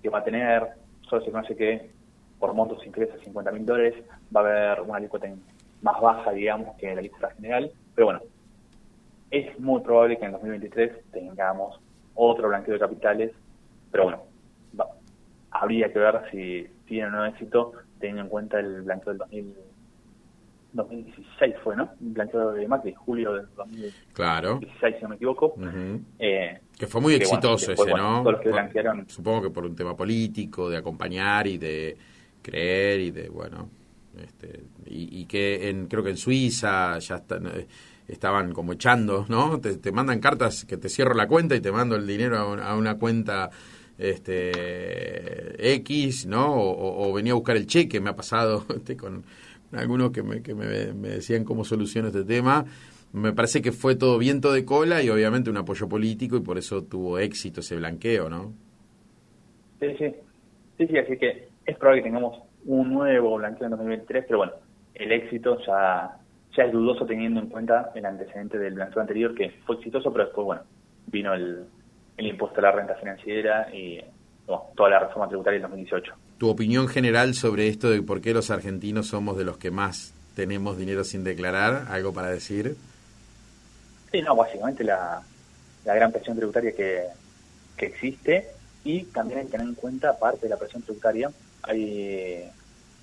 que 0.02 0.08
va 0.08 0.18
a 0.18 0.24
tener, 0.24 0.66
solo 1.02 1.24
se 1.24 1.30
conoce 1.30 1.56
que 1.56 1.90
por 2.38 2.54
montos 2.54 2.84
ingresos 2.86 3.20
50 3.22 3.50
mil 3.52 3.66
dólares. 3.66 3.94
Va 4.34 4.40
a 4.40 4.44
haber 4.44 4.80
una 4.82 4.98
alícuota 4.98 5.28
más 5.82 6.00
baja, 6.00 6.32
digamos, 6.32 6.76
que 6.76 6.92
la 6.92 7.00
alícuota 7.00 7.30
general, 7.30 7.70
pero 7.94 8.06
bueno, 8.06 8.20
es 9.30 9.58
muy 9.58 9.80
probable 9.82 10.18
que 10.18 10.24
en 10.24 10.32
2023 10.32 11.10
tengamos 11.12 11.80
otro 12.14 12.48
blanqueo 12.48 12.74
de 12.74 12.80
capitales, 12.80 13.32
pero 13.96 14.04
bueno, 14.04 14.22
va- 14.78 14.90
habría 15.52 15.90
que 15.90 15.98
ver 15.98 16.20
si 16.30 16.66
tiene 16.86 17.06
o 17.06 17.10
no 17.12 17.24
éxito 17.24 17.72
teniendo 17.98 18.22
en 18.24 18.28
cuenta 18.28 18.60
el 18.60 18.82
blanqueo 18.82 19.14
del 19.14 19.18
2000, 19.18 19.54
2016 20.74 21.54
fue, 21.64 21.76
¿no? 21.76 21.88
Un 22.00 22.12
blanqueo 22.12 22.52
de 22.52 22.68
Macri, 22.68 22.92
julio 22.92 23.32
del 23.32 23.46
2016, 23.56 23.94
Claro. 24.12 24.60
si 24.60 25.02
no 25.02 25.08
me 25.08 25.14
equivoco. 25.16 25.54
Eh, 26.18 26.58
Que 26.78 26.86
fue 26.86 27.00
muy 27.00 27.14
bueno, 27.14 27.24
exitoso 27.24 27.68
después, 27.68 27.88
ese, 27.88 27.90
bueno, 27.92 28.10
¿no? 28.10 28.18
todos 28.22 28.32
los 28.32 28.40
que 28.42 28.50
Por- 28.50 28.60
blanquearon- 28.60 29.08
Supongo 29.08 29.42
que 29.44 29.50
por 29.50 29.64
un 29.64 29.74
tema 29.74 29.96
político, 29.96 30.68
de 30.68 30.76
acompañar 30.76 31.46
y 31.46 31.56
de 31.56 31.96
creer 32.42 33.00
y 33.00 33.10
de, 33.10 33.30
bueno, 33.30 33.70
este, 34.22 34.60
y, 34.84 35.20
y 35.22 35.24
que 35.24 35.70
en, 35.70 35.86
creo 35.86 36.02
que 36.02 36.10
en 36.10 36.18
Suiza 36.18 36.98
ya 36.98 37.16
están, 37.16 37.46
eh, 37.46 37.66
estaban 38.08 38.52
como 38.52 38.74
echando, 38.74 39.24
¿no? 39.30 39.58
Te, 39.58 39.78
te 39.78 39.90
mandan 39.90 40.20
cartas 40.20 40.66
que 40.66 40.76
te 40.76 40.90
cierro 40.90 41.14
la 41.14 41.26
cuenta 41.26 41.54
y 41.56 41.60
te 41.60 41.72
mando 41.72 41.96
el 41.96 42.06
dinero 42.06 42.36
a, 42.36 42.46
un- 42.52 42.60
a 42.60 42.76
una 42.76 42.98
cuenta 42.98 43.48
este 43.98 45.74
X, 45.74 46.26
¿no? 46.26 46.54
O, 46.54 47.12
venía 47.12 47.32
a 47.32 47.36
buscar 47.36 47.56
el 47.56 47.66
cheque, 47.66 48.00
me 48.00 48.10
ha 48.10 48.16
pasado 48.16 48.64
este, 48.76 48.96
con 48.96 49.24
algunos 49.72 50.10
que, 50.10 50.22
me, 50.22 50.42
que 50.42 50.54
me, 50.54 50.92
me 50.92 51.08
decían 51.08 51.44
cómo 51.44 51.64
soluciono 51.64 52.08
este 52.08 52.24
tema. 52.24 52.64
Me 53.12 53.32
parece 53.32 53.62
que 53.62 53.72
fue 53.72 53.96
todo 53.96 54.18
viento 54.18 54.52
de 54.52 54.64
cola 54.64 55.02
y 55.02 55.08
obviamente 55.08 55.48
un 55.48 55.56
apoyo 55.56 55.88
político 55.88 56.36
y 56.36 56.40
por 56.40 56.58
eso 56.58 56.84
tuvo 56.84 57.18
éxito 57.18 57.60
ese 57.60 57.76
blanqueo, 57.76 58.28
¿no? 58.28 58.52
Sí, 59.80 59.86
sí. 59.98 60.14
Sí, 60.78 60.86
sí, 60.86 60.98
así 60.98 61.16
que 61.16 61.48
es 61.64 61.76
probable 61.78 62.02
que 62.02 62.08
tengamos 62.08 62.42
un 62.66 62.92
nuevo 62.92 63.36
blanqueo 63.36 63.66
en 63.66 63.70
2023, 63.70 64.24
pero 64.26 64.38
bueno, 64.38 64.52
el 64.94 65.12
éxito 65.12 65.58
ya, 65.66 66.18
ya 66.56 66.64
es 66.64 66.72
dudoso 66.72 67.06
teniendo 67.06 67.40
en 67.40 67.48
cuenta 67.48 67.92
el 67.94 68.04
antecedente 68.04 68.58
del 68.58 68.74
blanqueo 68.74 69.00
anterior, 69.00 69.34
que 69.34 69.50
fue 69.64 69.76
exitoso, 69.76 70.12
pero 70.12 70.26
después, 70.26 70.44
bueno, 70.44 70.62
vino 71.06 71.32
el, 71.32 71.64
el 72.16 72.26
impuesto 72.26 72.60
a 72.60 72.62
la 72.62 72.72
renta 72.72 72.94
financiera 72.94 73.68
y 73.72 74.00
bueno, 74.46 74.64
toda 74.76 74.90
la 74.90 74.98
reforma 75.00 75.28
tributaria 75.28 75.60
del 75.60 75.68
2018. 75.70 76.12
Tu 76.38 76.48
opinión 76.48 76.88
general 76.88 77.34
sobre 77.34 77.68
esto 77.68 77.90
de 77.90 78.02
por 78.02 78.20
qué 78.20 78.32
los 78.32 78.50
argentinos 78.50 79.08
somos 79.08 79.36
de 79.36 79.44
los 79.44 79.58
que 79.58 79.70
más 79.70 80.14
tenemos 80.34 80.76
dinero 80.78 81.02
sin 81.02 81.24
declarar, 81.24 81.86
algo 81.88 82.12
para 82.12 82.28
decir. 82.28 82.76
Sí, 84.12 84.22
no, 84.22 84.36
básicamente 84.36 84.84
la, 84.84 85.22
la 85.84 85.94
gran 85.94 86.12
presión 86.12 86.36
tributaria 86.36 86.72
que, 86.72 87.04
que 87.76 87.86
existe 87.86 88.48
y 88.84 89.04
también 89.04 89.40
hay 89.40 89.46
que 89.46 89.52
tener 89.52 89.66
en 89.66 89.74
cuenta, 89.74 90.10
aparte 90.10 90.42
de 90.42 90.50
la 90.50 90.56
presión 90.56 90.82
tributaria, 90.82 91.30
hay 91.62 92.48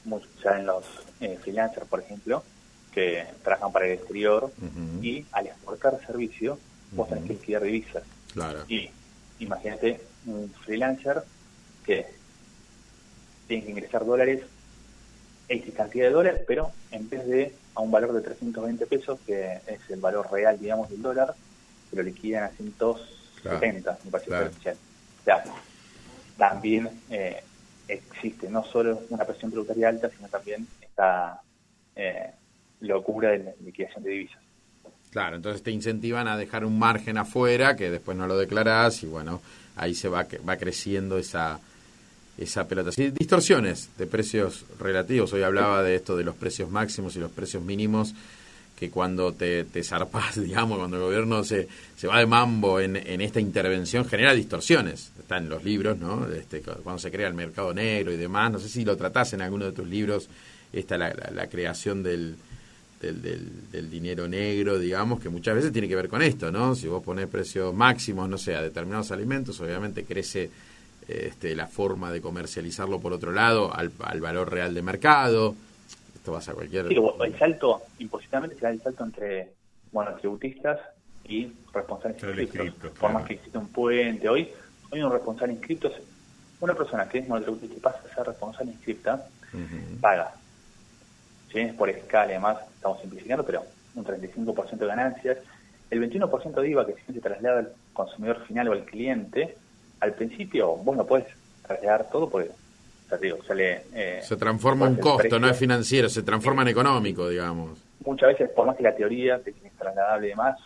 muchos, 0.05 0.29
en 0.45 0.65
los 0.65 0.85
eh, 1.19 1.37
freelancers, 1.41 1.87
por 1.87 1.99
ejemplo, 1.99 2.43
que 2.93 3.25
trabajan 3.43 3.71
para 3.71 3.87
el 3.87 3.93
exterior 3.93 4.51
y 5.01 5.25
al 5.31 5.47
exportar 5.47 5.99
servicio 6.05 6.59
vos 6.91 7.09
tenés 7.09 7.23
que 7.23 7.33
liquidar 7.33 7.63
divisas. 7.63 8.03
Claro. 8.31 8.59
Y 8.67 8.89
imagínate 9.39 10.01
un 10.25 10.49
freelancer 10.63 11.23
que 11.85 12.05
tiene 13.47 13.63
que 13.63 13.71
ingresar 13.71 14.05
dólares, 14.05 14.41
X 15.49 15.73
cantidad 15.75 16.05
de 16.05 16.11
dólares, 16.11 16.41
pero 16.47 16.71
en 16.91 17.09
vez 17.09 17.25
de 17.27 17.55
a 17.75 17.81
un 17.81 17.91
valor 17.91 18.13
de 18.13 18.21
320 18.21 18.85
pesos, 18.85 19.19
que 19.25 19.59
es 19.67 19.89
el 19.89 19.99
valor 19.99 20.31
real, 20.31 20.59
digamos, 20.59 20.89
del 20.89 21.01
dólar, 21.01 21.33
se 21.89 21.95
lo 21.95 22.03
liquidan 22.03 22.43
a 22.43 22.49
170, 22.49 23.99
me 24.03 24.11
parece 24.11 24.29
claro. 24.29 24.49
O 24.49 25.23
sea, 25.23 25.43
también 26.37 26.89
eh, 27.09 27.43
existe 27.87 28.49
no 28.49 28.63
solo 28.63 29.01
una 29.09 29.25
presión 29.25 29.51
tributaria 29.51 29.89
alta, 29.89 30.09
sino 30.09 30.27
también 30.27 30.67
esta 30.81 31.41
eh, 31.95 32.31
locura 32.81 33.31
de 33.31 33.39
la 33.39 33.51
liquidación 33.63 34.03
de 34.03 34.09
divisas. 34.11 34.43
Claro, 35.13 35.35
entonces 35.35 35.61
te 35.61 35.69
incentivan 35.69 36.27
a 36.27 36.35
dejar 36.35 36.65
un 36.65 36.79
margen 36.79 37.19
afuera 37.19 37.75
que 37.75 37.91
después 37.91 38.17
no 38.17 38.25
lo 38.25 38.35
declarás 38.35 39.03
y 39.03 39.05
bueno, 39.05 39.43
ahí 39.75 39.93
se 39.93 40.09
va, 40.09 40.25
va 40.49 40.57
creciendo 40.57 41.19
esa, 41.19 41.59
esa 42.35 42.67
pelota. 42.67 42.91
Sí, 42.91 43.11
distorsiones 43.11 43.89
de 43.95 44.07
precios 44.07 44.65
relativos. 44.79 45.31
Hoy 45.33 45.43
hablaba 45.43 45.83
de 45.83 45.93
esto 45.93 46.17
de 46.17 46.23
los 46.23 46.35
precios 46.35 46.71
máximos 46.71 47.15
y 47.15 47.19
los 47.19 47.29
precios 47.29 47.61
mínimos, 47.61 48.15
que 48.75 48.89
cuando 48.89 49.33
te, 49.33 49.65
te 49.65 49.83
zarpás, 49.83 50.41
digamos, 50.41 50.79
cuando 50.79 50.97
el 50.97 51.03
gobierno 51.03 51.43
se, 51.43 51.67
se 51.95 52.07
va 52.07 52.17
de 52.17 52.25
mambo 52.25 52.79
en, 52.79 52.95
en 52.95 53.21
esta 53.21 53.39
intervención, 53.39 54.05
genera 54.05 54.33
distorsiones. 54.33 55.11
Está 55.19 55.37
en 55.37 55.47
los 55.47 55.63
libros, 55.63 55.95
¿no? 55.95 56.27
Este, 56.33 56.61
cuando 56.61 56.97
se 56.97 57.11
crea 57.11 57.27
el 57.27 57.35
mercado 57.35 57.71
negro 57.71 58.11
y 58.11 58.17
demás. 58.17 58.51
No 58.51 58.57
sé 58.57 58.67
si 58.67 58.83
lo 58.83 58.97
tratás 58.97 59.33
en 59.33 59.43
alguno 59.43 59.65
de 59.65 59.73
tus 59.73 59.87
libros, 59.87 60.27
esta 60.73 60.97
la, 60.97 61.13
la, 61.13 61.29
la 61.29 61.47
creación 61.49 62.01
del, 62.01 62.35
del, 63.03 63.21
del, 63.21 63.71
del, 63.71 63.89
dinero 63.89 64.27
negro, 64.27 64.79
digamos, 64.79 65.19
que 65.19 65.29
muchas 65.29 65.55
veces 65.55 65.73
tiene 65.73 65.87
que 65.87 65.95
ver 65.95 66.07
con 66.07 66.21
esto, 66.21 66.51
¿no? 66.51 66.73
Si 66.73 66.87
vos 66.87 67.03
ponés 67.03 67.27
precios 67.27 67.73
máximos, 67.73 68.29
no 68.29 68.37
sé, 68.37 68.55
a 68.55 68.61
determinados 68.61 69.11
alimentos, 69.11 69.59
obviamente 69.59 70.05
crece 70.05 70.49
este, 71.07 71.53
la 71.55 71.67
forma 71.67 72.11
de 72.11 72.21
comercializarlo 72.21 72.99
por 72.99 73.11
otro 73.11 73.33
lado 73.33 73.73
al, 73.73 73.91
al 73.99 74.21
valor 74.21 74.49
real 74.49 74.73
de 74.73 74.81
mercado. 74.81 75.55
Esto 76.15 76.31
vas 76.31 76.47
a 76.47 76.53
cualquier... 76.53 76.87
Sí, 76.87 76.95
el 76.95 77.37
salto, 77.37 77.81
impositivamente 77.99 78.55
será 78.55 78.69
el 78.71 78.81
salto 78.81 79.03
entre, 79.03 79.51
bueno, 79.91 80.15
tributistas 80.15 80.79
y 81.25 81.51
responsables 81.73 82.21
inscriptos. 82.39 82.91
Por 82.91 83.11
más 83.11 83.25
que 83.25 83.33
existe 83.33 83.57
un 83.57 83.67
puente 83.67 84.29
hoy, 84.29 84.49
hoy 84.91 85.01
un 85.01 85.11
responsable 85.11 85.53
inscripto 85.53 85.91
una 86.61 86.73
persona 86.73 87.09
que 87.09 87.17
es 87.17 87.27
monotributista 87.27 87.75
y 87.75 87.79
pasa 87.81 87.99
a 88.09 88.15
ser 88.15 88.25
responsable 88.25 88.71
inscripta, 88.71 89.27
uh 89.53 89.57
-huh. 89.57 89.99
paga 89.99 90.33
si 91.53 91.59
bien 91.59 91.69
es 91.69 91.75
por 91.75 91.87
escala, 91.87 92.31
además 92.31 92.57
estamos 92.73 92.99
simplificando, 92.99 93.45
pero 93.45 93.63
un 93.95 94.03
35% 94.03 94.75
de 94.75 94.87
ganancias. 94.87 95.37
El 95.91 96.01
21% 96.01 96.61
de 96.61 96.69
IVA 96.69 96.87
que 96.87 96.95
se 97.05 97.19
traslada 97.19 97.59
al 97.59 97.73
consumidor 97.93 98.43
final 98.47 98.69
o 98.69 98.71
al 98.71 98.85
cliente, 98.85 99.55
al 99.99 100.13
principio 100.13 100.75
vos 100.77 100.97
no 100.97 101.05
puedes 101.05 101.27
trasladar 101.65 102.09
todo 102.09 102.27
porque 102.27 102.49
digo, 103.21 103.37
sale, 103.43 103.83
eh, 103.93 104.21
se 104.23 104.35
transforma 104.35 104.87
en 104.87 104.93
un 104.93 104.99
costo, 104.99 105.19
precio. 105.19 105.39
no 105.39 105.47
es 105.47 105.55
financiero, 105.55 106.09
se 106.09 106.23
transforma 106.23 106.63
en 106.63 106.69
económico, 106.69 107.29
digamos. 107.29 107.77
Muchas 108.03 108.29
veces, 108.29 108.49
por 108.49 108.65
más 108.65 108.75
que 108.75 108.81
la 108.81 108.95
teoría 108.95 109.37
de 109.37 109.53
que 109.53 109.67
es 109.67 109.73
trasladable 109.73 110.25
y 110.25 110.29
demás, 110.31 110.57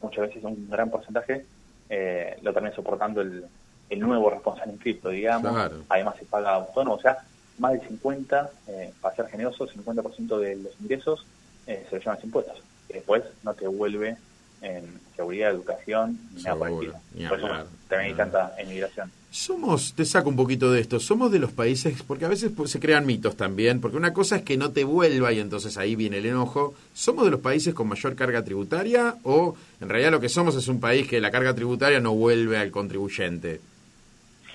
muchas 0.00 0.28
veces 0.28 0.44
un 0.44 0.70
gran 0.70 0.88
porcentaje 0.88 1.44
eh, 1.90 2.38
lo 2.42 2.52
termina 2.52 2.72
soportando 2.76 3.20
el, 3.20 3.44
el 3.90 3.98
nuevo 3.98 4.30
responsable 4.30 4.74
inscripto, 4.74 5.08
digamos. 5.08 5.52
Claro. 5.52 5.82
Además 5.88 6.14
se 6.16 6.26
paga 6.26 6.54
autónomo, 6.54 6.94
o 6.94 7.00
sea, 7.00 7.18
más 7.58 7.72
del 7.72 7.88
50, 7.88 8.50
eh, 8.68 8.92
para 9.00 9.16
ser 9.16 9.26
generoso, 9.28 9.66
50% 9.66 10.38
de 10.38 10.56
los 10.56 10.72
ingresos 10.80 11.26
eh, 11.66 11.86
se 11.88 11.96
lo 11.96 12.00
llevan 12.00 12.16
los 12.16 12.24
impuestos. 12.24 12.62
Y 12.88 12.94
después 12.94 13.22
no 13.42 13.54
te 13.54 13.66
vuelve 13.66 14.16
en 14.62 15.00
seguridad, 15.14 15.50
educación, 15.50 16.18
ni 16.34 16.42
nada 16.42 16.56
por 16.56 16.84
el. 16.84 16.92
Por 17.28 17.38
eso 17.38 17.48
también 17.88 18.10
hay 18.10 18.14
tanta 18.14 18.54
emigración. 18.58 19.10
Somos, 19.30 19.92
te 19.94 20.04
saco 20.04 20.30
un 20.30 20.36
poquito 20.36 20.70
de 20.70 20.80
esto, 20.80 20.98
somos 20.98 21.30
de 21.30 21.38
los 21.38 21.52
países, 21.52 22.02
porque 22.02 22.24
a 22.24 22.28
veces 22.28 22.52
se 22.66 22.80
crean 22.80 23.04
mitos 23.04 23.36
también, 23.36 23.80
porque 23.80 23.96
una 23.96 24.14
cosa 24.14 24.36
es 24.36 24.42
que 24.42 24.56
no 24.56 24.70
te 24.70 24.84
vuelva 24.84 25.32
y 25.32 25.40
entonces 25.40 25.76
ahí 25.76 25.94
viene 25.94 26.18
el 26.18 26.26
enojo. 26.26 26.74
¿Somos 26.94 27.26
de 27.26 27.32
los 27.32 27.40
países 27.40 27.74
con 27.74 27.88
mayor 27.88 28.14
carga 28.14 28.42
tributaria 28.42 29.16
o 29.24 29.54
en 29.80 29.88
realidad 29.88 30.12
lo 30.12 30.20
que 30.20 30.30
somos 30.30 30.56
es 30.56 30.68
un 30.68 30.80
país 30.80 31.06
que 31.06 31.20
la 31.20 31.30
carga 31.30 31.54
tributaria 31.54 32.00
no 32.00 32.14
vuelve 32.14 32.56
al 32.56 32.70
contribuyente? 32.70 33.60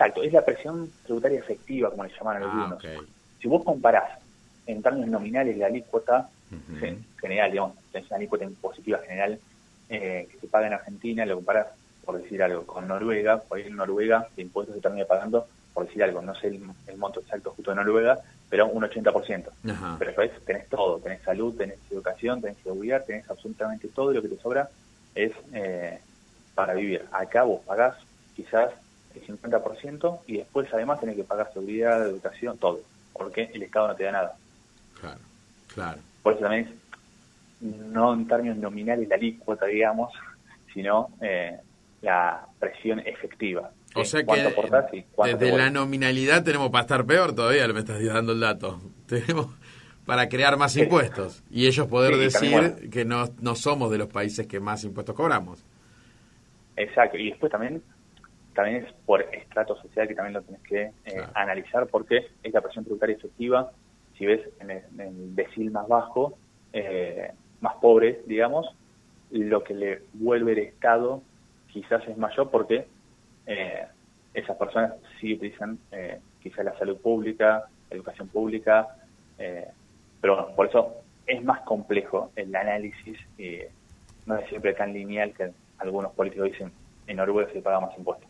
Exacto, 0.02 0.24
es 0.24 0.34
la 0.34 0.44
presión 0.44 0.92
tributaria 1.04 1.40
efectiva, 1.40 1.92
como 1.92 2.04
le 2.04 2.10
llaman 2.10 2.38
ah, 2.38 2.46
algunos. 2.46 2.74
Okay. 2.74 2.98
Si 3.40 3.48
vos 3.48 3.64
comparás 3.64 4.20
en 4.66 4.82
términos 4.82 5.10
nominales 5.10 5.56
la 5.58 5.68
alícuota 5.68 6.28
uh 6.52 6.56
-huh. 6.56 6.98
general, 7.20 7.52
digamos, 7.52 7.78
una 7.94 8.16
alícuota 8.16 8.46
impositiva 8.46 8.98
general 9.00 9.40
eh, 9.90 10.28
que 10.32 10.40
se 10.40 10.48
paga 10.48 10.66
en 10.68 10.74
Argentina, 10.74 11.24
lo 11.26 11.36
comparás, 11.36 11.68
por 12.04 12.20
decir 12.20 12.42
algo, 12.42 12.66
con 12.66 12.88
Noruega, 12.88 13.42
por 13.42 13.60
ahí 13.60 13.68
en 13.68 13.76
Noruega 13.76 14.28
de 14.36 14.42
impuestos 14.42 14.76
se 14.76 14.82
termina 14.82 15.06
pagando, 15.06 15.46
por 15.72 15.86
decir 15.86 16.04
algo, 16.04 16.20
no 16.24 16.34
sé 16.34 16.48
el, 16.48 16.62
el 16.88 16.98
monto 16.98 17.20
exacto 17.20 17.52
justo 17.52 17.70
de 17.70 17.76
Noruega, 17.76 18.20
pero 18.50 18.66
un 18.68 18.82
80%. 18.82 19.14
Uh 19.14 19.68
-huh. 19.68 19.98
Pero 20.00 20.10
después 20.12 20.32
tenés 20.46 20.68
todo, 20.68 20.98
tenés 20.98 21.22
salud, 21.22 21.56
tenés 21.56 21.78
educación, 21.92 22.42
tenés 22.42 22.58
seguridad, 22.64 23.06
tenés 23.06 23.30
absolutamente 23.30 23.88
todo 23.90 24.12
y 24.12 24.16
lo 24.16 24.22
que 24.24 24.30
te 24.30 24.42
sobra 24.42 24.68
es 25.14 25.32
eh, 25.54 26.00
para 26.56 26.74
vivir. 26.74 27.06
Acá 27.12 27.44
vos 27.44 27.62
pagás 27.68 27.96
quizás 28.36 28.72
el 29.16 29.40
50% 29.40 30.20
y 30.28 30.38
después 30.38 30.68
además 30.74 31.00
tenés 31.00 31.16
que 31.16 31.24
pagar 31.24 31.52
seguridad, 31.54 32.06
educación, 32.06 32.58
todo, 32.58 32.82
porque 33.14 33.50
el 33.54 33.64
Estado 33.64 33.90
no 33.90 33.96
te 33.96 34.04
da 34.04 34.12
nada. 34.12 34.36
Claro, 35.00 35.20
claro. 35.74 36.00
Por 36.24 36.34
eso 36.34 36.42
también 36.44 36.68
es, 36.68 37.62
no 37.62 38.14
en 38.14 38.28
términos 38.28 38.58
nominales 38.58 39.08
la 39.08 39.16
alícuota, 39.16 39.66
digamos, 39.66 40.14
sino 40.74 41.10
eh, 41.22 41.58
la 42.02 42.46
presión 42.60 43.00
efectiva. 43.00 43.72
O 43.94 44.06
sea 44.06 44.24
que 44.24 45.06
y 45.26 45.30
desde 45.34 45.58
la 45.58 45.70
nominalidad 45.70 46.44
tenemos 46.44 46.70
para 46.70 46.84
estar 46.84 47.06
peor 47.06 47.36
todavía, 47.36 47.68
me 47.68 47.82
estás 47.82 48.04
dando 48.04 48.32
el 48.32 48.40
dato. 48.40 48.80
Tenemos 49.06 49.48
para 50.06 50.30
crear 50.30 50.58
más 50.58 50.74
sí. 50.74 50.82
impuestos 50.82 51.44
y 51.52 51.68
ellos 51.68 51.88
poder 51.88 52.14
sí, 52.14 52.20
decir 52.20 52.52
bueno. 52.52 52.76
que 52.92 53.06
no, 53.06 53.30
no 53.42 53.56
somos 53.56 53.92
de 53.92 53.98
los 53.98 54.08
países 54.08 54.48
que 54.48 54.60
más 54.60 54.84
impuestos 54.84 55.16
cobramos. 55.16 55.64
Exacto, 56.78 57.18
y 57.18 57.30
después 57.30 57.52
también 57.52 57.84
también 58.54 58.86
es 58.86 58.94
por 59.06 59.22
estrato 59.22 59.76
social 59.82 60.08
que 60.08 60.16
también 60.16 60.34
lo 60.34 60.42
tienes 60.42 60.62
que 60.64 60.82
eh, 60.84 60.94
claro. 61.06 61.32
analizar 61.36 61.88
porque 61.88 62.28
es 62.44 62.54
la 62.54 62.62
presión 62.62 62.84
tributaria 62.84 63.16
efectiva, 63.16 63.72
si 64.18 64.26
ves 64.26 64.42
en 64.60 64.72
el, 64.72 64.84
en 64.94 65.02
el 65.02 65.36
decil 65.36 65.72
más 65.72 65.88
bajo, 65.88 66.38
eh, 66.74 67.32
más 67.62 67.76
pobre, 67.76 68.22
digamos, 68.26 68.68
lo 69.32 69.64
que 69.64 69.74
le 69.74 70.02
vuelve 70.14 70.52
el 70.54 70.60
Estado 70.60 71.22
quizás 71.68 72.06
es 72.08 72.18
mayor 72.18 72.52
porque 72.52 72.88
eh, 73.46 73.86
esas 74.34 74.58
personas 74.58 74.94
sí 75.20 75.34
utilizan 75.34 75.80
eh, 75.92 76.20
quizás 76.42 76.66
la 76.66 76.78
salud 76.78 76.98
pública, 76.98 77.66
educación 77.90 78.28
pública, 78.28 78.88
eh, 79.38 79.68
pero 80.20 80.36
bueno, 80.36 80.56
por 80.56 80.68
eso 80.68 80.96
es 81.26 81.44
más 81.44 81.62
complejo 81.62 82.32
el 82.36 82.56
análisis, 82.56 83.18
y 83.38 83.60
no 84.26 84.38
es 84.38 84.48
siempre 84.50 84.74
tan 84.74 84.94
lineal 84.94 85.34
que 85.34 85.52
algunos 85.78 86.14
políticos 86.14 86.52
dicen 86.52 86.72
en 87.08 87.18
Noruega 87.18 87.52
se 87.52 87.62
paga 87.62 87.80
más 87.80 87.98
impuestos. 87.98 88.30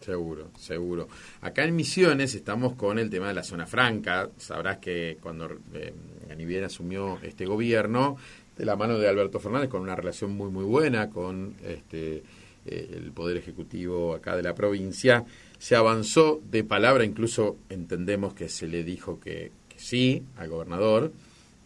Seguro, 0.00 0.48
seguro. 0.56 1.08
Acá 1.42 1.64
en 1.64 1.76
Misiones 1.76 2.34
estamos 2.34 2.72
con 2.72 2.98
el 2.98 3.10
tema 3.10 3.28
de 3.28 3.34
la 3.34 3.42
zona 3.42 3.66
franca. 3.66 4.30
Sabrás 4.38 4.78
que 4.78 5.18
cuando 5.20 5.48
eh, 5.74 6.64
asumió 6.64 7.18
este 7.22 7.44
gobierno, 7.44 8.16
de 8.56 8.64
la 8.64 8.76
mano 8.76 8.98
de 8.98 9.08
Alberto 9.08 9.40
Fernández, 9.40 9.70
con 9.70 9.82
una 9.82 9.96
relación 9.96 10.36
muy, 10.36 10.50
muy 10.50 10.64
buena 10.64 11.08
con 11.10 11.54
este, 11.64 12.22
eh, 12.66 12.90
el 12.94 13.12
Poder 13.12 13.36
Ejecutivo 13.36 14.14
acá 14.14 14.36
de 14.36 14.42
la 14.42 14.54
provincia, 14.54 15.24
se 15.58 15.76
avanzó 15.76 16.40
de 16.50 16.64
palabra, 16.64 17.04
incluso 17.04 17.56
entendemos 17.68 18.34
que 18.34 18.48
se 18.48 18.68
le 18.68 18.84
dijo 18.84 19.18
que, 19.18 19.52
que 19.68 19.78
sí 19.78 20.24
al 20.36 20.48
gobernador, 20.48 21.12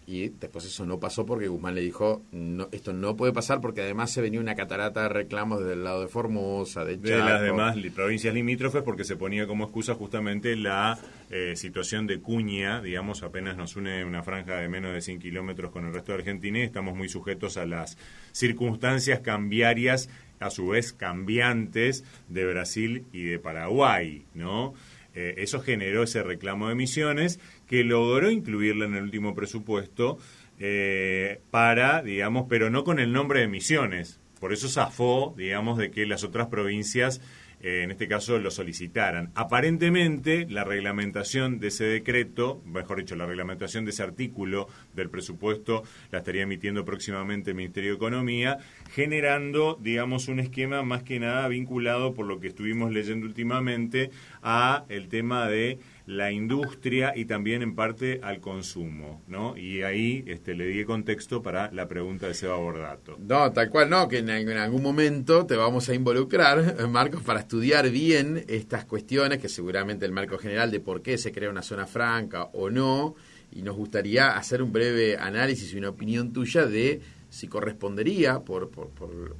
y 0.06 0.28
después 0.28 0.64
eso 0.64 0.84
no 0.84 1.00
pasó 1.00 1.24
porque 1.24 1.48
Guzmán 1.48 1.74
le 1.74 1.80
dijo, 1.80 2.22
no, 2.32 2.68
esto 2.72 2.92
no 2.92 3.16
puede 3.16 3.32
pasar 3.32 3.60
porque 3.60 3.82
además 3.82 4.10
se 4.10 4.20
venía 4.20 4.40
una 4.40 4.54
catarata 4.54 5.02
de 5.02 5.08
reclamos 5.08 5.60
desde 5.60 5.74
el 5.74 5.84
lado 5.84 6.02
de 6.02 6.08
Formosa, 6.08 6.84
de, 6.84 6.96
de 6.96 7.10
Chaco. 7.10 7.28
las 7.28 7.42
demás 7.42 7.76
provincias 7.94 8.34
limítrofes 8.34 8.82
porque 8.82 9.04
se 9.04 9.16
ponía 9.16 9.46
como 9.46 9.64
excusa 9.64 9.94
justamente 9.94 10.56
la 10.56 10.98
eh, 11.30 11.56
situación 11.56 12.06
de 12.06 12.20
cuña, 12.20 12.82
digamos, 12.82 13.22
apenas 13.22 13.56
nos 13.56 13.76
une 13.76 14.04
una 14.04 14.22
franja 14.22 14.56
de 14.56 14.68
menos 14.68 14.92
de 14.92 15.00
100 15.00 15.20
kilómetros 15.20 15.72
con 15.72 15.86
el 15.86 15.94
resto 15.94 16.12
de 16.12 16.18
Argentina 16.18 16.58
y 16.58 16.62
estamos 16.62 16.94
muy 16.94 17.08
sujetos 17.08 17.56
a 17.56 17.64
las 17.64 17.96
circunstancias 18.32 19.20
cambiarias, 19.20 20.10
a 20.40 20.50
su 20.50 20.68
vez 20.68 20.92
cambiantes, 20.92 22.04
de 22.28 22.44
Brasil 22.46 23.04
y 23.12 23.22
de 23.22 23.38
Paraguay, 23.38 24.26
¿no? 24.34 24.74
Eh, 25.14 25.34
eso 25.38 25.60
generó 25.60 26.02
ese 26.02 26.22
reclamo 26.22 26.66
de 26.66 26.72
emisiones 26.72 27.38
que 27.66 27.84
logró 27.84 28.30
incluirla 28.30 28.86
en 28.86 28.94
el 28.94 29.02
último 29.04 29.34
presupuesto 29.34 30.18
eh, 30.58 31.40
para, 31.50 32.02
digamos, 32.02 32.46
pero 32.48 32.70
no 32.70 32.84
con 32.84 32.98
el 32.98 33.12
nombre 33.12 33.40
de 33.40 33.46
emisiones. 33.46 34.20
Por 34.40 34.52
eso 34.52 34.68
zafó, 34.68 35.34
digamos, 35.36 35.78
de 35.78 35.90
que 35.90 36.06
las 36.06 36.22
otras 36.22 36.48
provincias, 36.48 37.20
eh, 37.60 37.82
en 37.82 37.90
este 37.90 38.06
caso, 38.06 38.38
lo 38.38 38.50
solicitaran. 38.50 39.30
Aparentemente, 39.34 40.46
la 40.48 40.64
reglamentación 40.64 41.58
de 41.58 41.68
ese 41.68 41.84
decreto, 41.84 42.62
mejor 42.66 42.98
dicho, 42.98 43.16
la 43.16 43.26
reglamentación 43.26 43.84
de 43.84 43.92
ese 43.92 44.02
artículo 44.02 44.68
del 44.94 45.08
presupuesto 45.08 45.82
la 46.12 46.18
estaría 46.18 46.42
emitiendo 46.42 46.84
próximamente 46.84 47.50
el 47.50 47.56
Ministerio 47.56 47.90
de 47.90 47.96
Economía, 47.96 48.58
generando, 48.92 49.78
digamos, 49.80 50.28
un 50.28 50.40
esquema 50.40 50.82
más 50.82 51.02
que 51.04 51.18
nada 51.18 51.48
vinculado, 51.48 52.12
por 52.12 52.26
lo 52.26 52.38
que 52.38 52.48
estuvimos 52.48 52.92
leyendo 52.92 53.26
últimamente, 53.26 54.10
a 54.42 54.84
el 54.88 55.08
tema 55.08 55.48
de 55.48 55.78
la 56.06 56.30
industria 56.30 57.14
y 57.16 57.24
también 57.24 57.62
en 57.62 57.74
parte 57.74 58.20
al 58.22 58.40
consumo, 58.40 59.22
¿no? 59.26 59.56
Y 59.56 59.82
ahí 59.82 60.22
este, 60.26 60.54
le 60.54 60.66
di 60.66 60.84
contexto 60.84 61.42
para 61.42 61.72
la 61.72 61.88
pregunta 61.88 62.26
de 62.26 62.34
Seba 62.34 62.56
Bordato. 62.56 63.16
No, 63.18 63.50
tal 63.52 63.70
cual 63.70 63.88
no, 63.88 64.06
que 64.06 64.18
en, 64.18 64.28
algún 64.28 64.82
momento 64.82 65.46
te 65.46 65.56
vamos 65.56 65.88
a 65.88 65.94
involucrar, 65.94 66.88
Marcos, 66.88 67.22
para 67.22 67.40
estudiar 67.40 67.88
bien 67.88 68.44
estas 68.48 68.84
cuestiones, 68.84 69.38
que 69.38 69.48
seguramente 69.48 70.04
el 70.04 70.12
marco 70.12 70.36
general 70.36 70.70
de 70.70 70.80
por 70.80 71.00
qué 71.00 71.16
se 71.16 71.32
crea 71.32 71.48
una 71.48 71.62
zona 71.62 71.86
franca 71.86 72.44
o 72.52 72.68
no, 72.68 73.14
y 73.50 73.62
nos 73.62 73.76
gustaría 73.76 74.36
hacer 74.36 74.62
un 74.62 74.72
breve 74.72 75.16
análisis 75.16 75.72
y 75.72 75.78
una 75.78 75.90
opinión 75.90 76.32
tuya 76.32 76.66
de 76.66 77.00
si 77.30 77.48
correspondería 77.48 78.40
por, 78.40 78.70
por, 78.70 78.90
por, 78.90 79.36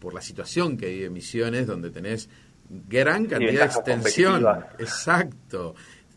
por, 0.00 0.14
la 0.14 0.20
situación 0.20 0.76
que 0.76 0.86
hay 0.86 1.04
en 1.04 1.12
Misiones, 1.12 1.66
donde 1.66 1.90
tenés 1.90 2.28
gran 2.88 3.26
cantidad 3.26 3.60
de 3.60 3.66
extensión. 3.66 4.44
Exacto. 4.78 5.74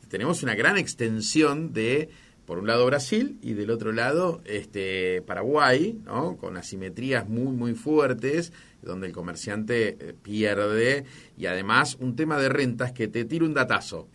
Tenemos 0.08 0.44
una 0.44 0.56
gran 0.56 0.78
extensión 0.78 1.74
de, 1.74 2.10
por 2.46 2.60
un 2.60 2.68
lado 2.68 2.86
Brasil 2.86 3.38
y 3.42 3.54
del 3.54 3.72
otro 3.72 3.92
lado 3.92 4.42
este 4.46 5.22
Paraguay, 5.24 6.00
¿no? 6.06 6.38
con 6.38 6.58
asimetrías 6.58 7.28
muy, 7.28 7.54
muy 7.54 7.74
fuertes, 7.74 8.54
donde 8.82 9.08
el 9.08 9.14
comerciante 9.14 9.98
eh, 10.00 10.14
pierde. 10.22 11.06
Y 11.38 11.48
además 11.48 11.98
un 12.00 12.16
tema 12.16 12.40
de 12.40 12.50
rentas 12.50 12.92
que 12.92 13.08
te 13.08 13.26
tiro 13.26 13.46
un 13.46 13.54
datazo. 13.54 14.08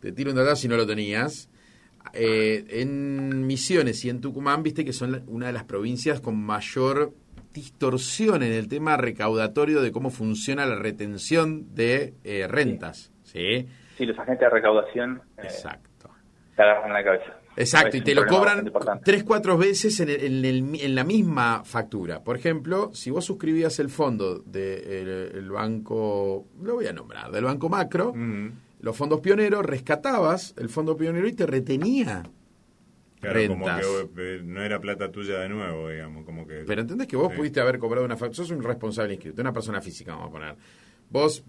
Te 0.00 0.12
tiro 0.12 0.30
un 0.30 0.36
datazo 0.36 0.62
si 0.62 0.68
no 0.68 0.76
lo 0.76 0.86
tenías. 0.86 1.48
Eh, 2.14 2.64
en 2.68 3.46
Misiones 3.46 4.04
y 4.04 4.08
en 4.08 4.20
Tucumán, 4.20 4.62
viste 4.62 4.84
que 4.84 4.92
son 4.92 5.22
una 5.26 5.48
de 5.48 5.52
las 5.52 5.64
provincias 5.64 6.20
con 6.20 6.36
mayor 6.36 7.12
distorsión 7.58 8.42
en 8.42 8.52
el 8.52 8.68
tema 8.68 8.96
recaudatorio 8.96 9.82
de 9.82 9.92
cómo 9.92 10.10
funciona 10.10 10.64
la 10.66 10.76
retención 10.76 11.74
de 11.74 12.14
eh, 12.24 12.46
rentas. 12.48 13.12
¿sí? 13.24 13.66
Sí, 13.96 14.06
los 14.06 14.18
agentes 14.18 14.40
de 14.46 14.50
recaudación 14.50 15.22
eh, 15.38 15.42
Exacto. 15.44 16.10
te 16.56 16.62
agarran 16.62 16.92
la 16.92 17.04
cabeza. 17.04 17.34
Exacto, 17.56 17.96
y 17.96 18.02
te 18.02 18.14
lo 18.14 18.24
cobran 18.26 18.70
tres, 19.04 19.24
cuatro 19.24 19.58
veces 19.58 19.98
en, 19.98 20.08
el- 20.10 20.22
en 20.24 20.44
el- 20.44 20.80
en 20.80 20.94
la 20.94 21.02
misma 21.02 21.62
factura. 21.64 22.22
Por 22.22 22.36
ejemplo, 22.36 22.90
si 22.94 23.10
vos 23.10 23.24
suscribías 23.24 23.80
el 23.80 23.88
fondo 23.88 24.38
del 24.38 25.32
el 25.34 25.50
banco, 25.50 26.46
lo 26.62 26.74
voy 26.74 26.86
a 26.86 26.92
nombrar, 26.92 27.32
del 27.32 27.44
banco 27.44 27.68
macro, 27.68 28.12
Mm, 28.14 28.50
los 28.80 28.96
fondos 28.96 29.20
pioneros, 29.20 29.66
rescatabas 29.66 30.54
el 30.56 30.68
fondo 30.68 30.96
pionero 30.96 31.26
y 31.26 31.32
te 31.32 31.46
retenía. 31.46 32.22
Claro, 33.20 33.48
como 33.48 33.66
Rentas. 33.66 33.86
que 34.14 34.36
eh, 34.36 34.40
no 34.44 34.62
era 34.62 34.80
plata 34.80 35.10
tuya 35.10 35.38
de 35.40 35.48
nuevo, 35.48 35.88
digamos, 35.88 36.24
como 36.24 36.46
que... 36.46 36.64
Pero 36.66 36.80
entendés 36.82 37.06
que 37.08 37.16
vos 37.16 37.30
Sí. 37.32 37.36
pudiste 37.38 37.60
haber 37.60 37.78
cobrado 37.78 38.04
una 38.04 38.16
factura, 38.16 38.36
sos 38.36 38.50
un 38.50 38.62
responsable 38.62 39.14
inscrito, 39.14 39.40
una 39.42 39.52
persona 39.52 39.80
física, 39.80 40.12
vamos 40.12 40.28
a 40.28 40.32
poner. 40.32 40.56
Vos 41.10 41.42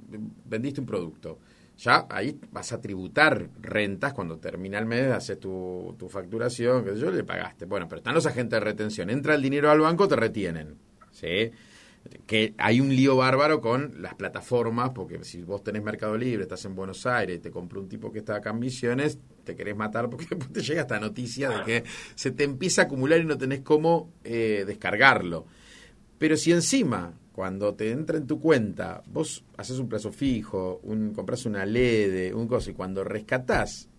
vendiste 0.45 0.79
un 0.81 0.87
producto. 0.87 1.39
Ya 1.77 2.05
ahí 2.09 2.37
vas 2.51 2.73
a 2.73 2.81
tributar 2.81 3.49
rentas 3.61 4.13
cuando 4.13 4.37
termina 4.37 4.77
el 4.79 4.85
mes, 4.85 5.11
haces 5.11 5.39
tu, 5.39 5.95
tu 5.97 6.09
facturación, 6.09 6.83
que 6.83 6.97
yo 6.97 7.09
le 7.09 7.23
pagaste. 7.23 7.65
Bueno, 7.65 7.87
pero 7.87 7.99
están 7.99 8.13
los 8.15 8.25
agentes 8.25 8.59
de 8.59 8.65
retención. 8.65 9.09
Entra 9.09 9.35
el 9.35 9.41
dinero 9.41 9.71
al 9.71 9.79
banco, 9.79 10.07
te 10.07 10.15
retienen. 10.17 10.75
¿Sí? 11.11 11.51
Que 12.25 12.53
hay 12.57 12.79
un 12.79 12.89
lío 12.89 13.17
bárbaro 13.17 13.61
con 13.61 14.01
las 14.01 14.15
plataformas, 14.15 14.91
porque 14.91 15.23
si 15.23 15.43
vos 15.43 15.63
tenés 15.63 15.83
Mercado 15.83 16.17
Libre, 16.17 16.43
estás 16.43 16.63
en 16.65 16.75
Buenos 16.75 17.05
Aires 17.05 17.41
te 17.41 17.51
compró 17.51 17.81
un 17.81 17.89
tipo 17.89 18.11
que 18.11 18.19
está 18.19 18.35
acá 18.35 18.51
en 18.51 18.59
Misiones, 18.59 19.17
te 19.43 19.55
querés 19.55 19.75
matar 19.75 20.09
porque 20.09 20.25
después 20.29 20.51
te 20.51 20.61
llega 20.61 20.81
esta 20.81 20.99
noticia 20.99 21.49
de 21.49 21.63
que 21.63 21.83
se 22.15 22.31
te 22.31 22.43
empieza 22.43 22.83
a 22.83 22.85
acumular 22.85 23.19
y 23.19 23.25
no 23.25 23.37
tenés 23.37 23.61
cómo 23.61 24.11
eh, 24.23 24.63
descargarlo. 24.65 25.45
Pero 26.17 26.35
si 26.35 26.51
encima, 26.51 27.13
cuando 27.31 27.73
te 27.75 27.91
entra 27.91 28.17
en 28.17 28.27
tu 28.27 28.39
cuenta, 28.39 29.01
vos 29.07 29.45
haces 29.57 29.79
un 29.79 29.87
plazo 29.87 30.11
fijo, 30.11 30.81
un, 30.83 31.13
compras 31.13 31.45
una 31.45 31.65
LED, 31.65 32.33
un 32.35 32.47
cosa, 32.47 32.71
y 32.71 32.73
cuando 32.73 33.03
rescatás, 33.03 33.89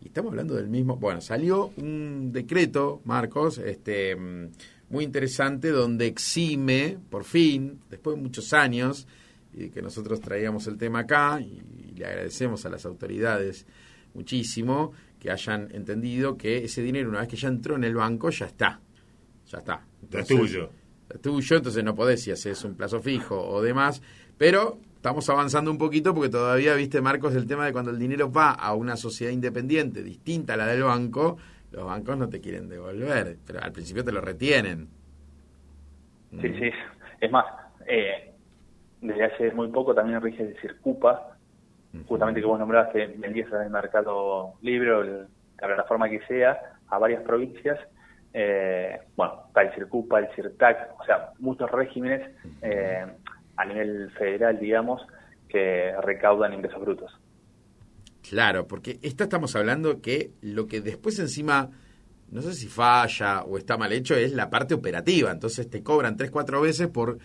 y 0.00 0.08
estamos 0.08 0.30
hablando 0.30 0.54
del 0.54 0.68
mismo, 0.68 0.96
bueno, 0.96 1.20
salió 1.20 1.72
un 1.76 2.32
decreto, 2.32 3.00
Marcos, 3.04 3.58
este 3.58 4.16
mm, 4.16 4.48
muy 4.90 5.04
interesante, 5.04 5.70
donde 5.70 6.06
exime, 6.06 6.98
por 7.08 7.24
fin, 7.24 7.80
después 7.88 8.16
de 8.16 8.22
muchos 8.22 8.52
años, 8.52 9.06
y 9.54 9.70
que 9.70 9.80
nosotros 9.80 10.20
traíamos 10.20 10.66
el 10.66 10.76
tema 10.76 11.00
acá, 11.00 11.40
y, 11.40 11.62
le 11.96 12.06
agradecemos 12.06 12.64
a 12.64 12.70
las 12.70 12.86
autoridades 12.86 13.66
muchísimo 14.14 14.92
que 15.18 15.30
hayan 15.30 15.68
entendido 15.72 16.38
que 16.38 16.64
ese 16.64 16.82
dinero, 16.82 17.10
una 17.10 17.20
vez 17.20 17.28
que 17.28 17.36
ya 17.36 17.48
entró 17.48 17.76
en 17.76 17.84
el 17.84 17.94
banco, 17.94 18.30
ya 18.30 18.46
está. 18.46 18.80
Ya 19.50 19.58
está. 19.58 19.86
Es 20.10 20.26
tuyo. 20.26 20.70
Es 21.10 21.20
tuyo, 21.20 21.56
entonces 21.56 21.84
no 21.84 21.94
podés 21.94 22.22
si 22.22 22.30
haces 22.30 22.64
un 22.64 22.74
plazo 22.74 23.00
fijo 23.00 23.38
o 23.38 23.60
demás. 23.60 24.00
Pero 24.38 24.80
estamos 24.96 25.28
avanzando 25.28 25.70
un 25.70 25.76
poquito 25.76 26.14
porque 26.14 26.30
todavía, 26.30 26.74
viste, 26.74 27.02
Marcos, 27.02 27.34
el 27.34 27.46
tema 27.46 27.66
de 27.66 27.72
cuando 27.72 27.90
el 27.90 27.98
dinero 27.98 28.32
va 28.32 28.52
a 28.52 28.74
una 28.74 28.96
sociedad 28.96 29.30
independiente 29.30 30.02
distinta 30.02 30.54
a 30.54 30.56
la 30.56 30.66
del 30.66 30.84
banco, 30.84 31.36
los 31.72 31.84
bancos 31.84 32.16
no 32.16 32.28
te 32.28 32.40
quieren 32.40 32.68
devolver, 32.68 33.36
pero 33.46 33.60
al 33.62 33.72
principio 33.72 34.04
te 34.04 34.12
lo 34.12 34.20
retienen. 34.20 34.88
Sí, 36.30 36.48
sí. 36.58 36.70
Es 37.20 37.30
más, 37.30 37.44
eh, 37.86 38.32
desde 39.00 39.24
hace 39.24 39.50
muy 39.52 39.68
poco 39.68 39.94
también 39.94 40.20
rige 40.20 40.42
el 40.42 40.56
Circupa, 40.60 41.36
justamente 42.06 42.40
que 42.40 42.46
vos 42.46 42.58
nombrabas 42.58 42.92
que 42.92 43.06
vendías 43.06 43.52
en 43.52 43.62
el 43.62 43.70
mercado 43.70 44.54
libre 44.62 44.92
o 44.92 45.00
el- 45.02 45.28
la 45.60 45.66
plataforma 45.66 46.08
que 46.08 46.20
sea 46.26 46.58
a 46.88 46.98
varias 46.98 47.22
provincias. 47.22 47.78
Eh, 48.32 48.98
bueno, 49.16 49.44
está 49.48 49.62
el 49.62 49.74
Circupa, 49.74 50.20
el 50.20 50.28
CIRTAC, 50.34 51.00
o 51.00 51.04
sea, 51.04 51.30
muchos 51.38 51.70
regímenes 51.70 52.30
eh, 52.62 53.04
a 53.56 53.64
nivel 53.64 54.10
federal, 54.12 54.58
digamos, 54.58 55.02
que 55.48 55.92
recaudan 56.02 56.54
ingresos 56.54 56.80
brutos. 56.80 57.12
Claro, 58.28 58.66
porque 58.66 58.98
esta 59.02 59.24
estamos 59.24 59.56
hablando 59.56 60.00
que 60.00 60.32
lo 60.42 60.66
que 60.66 60.80
después 60.80 61.18
encima, 61.18 61.70
no 62.30 62.42
sé 62.42 62.54
si 62.54 62.66
falla 62.66 63.42
o 63.42 63.58
está 63.58 63.76
mal 63.76 63.92
hecho, 63.92 64.14
es 64.14 64.32
la 64.32 64.50
parte 64.50 64.74
operativa. 64.74 65.30
Entonces 65.30 65.68
te 65.68 65.82
cobran 65.82 66.16
tres, 66.16 66.30
cuatro 66.30 66.60
veces 66.60 66.88
por 66.88 67.18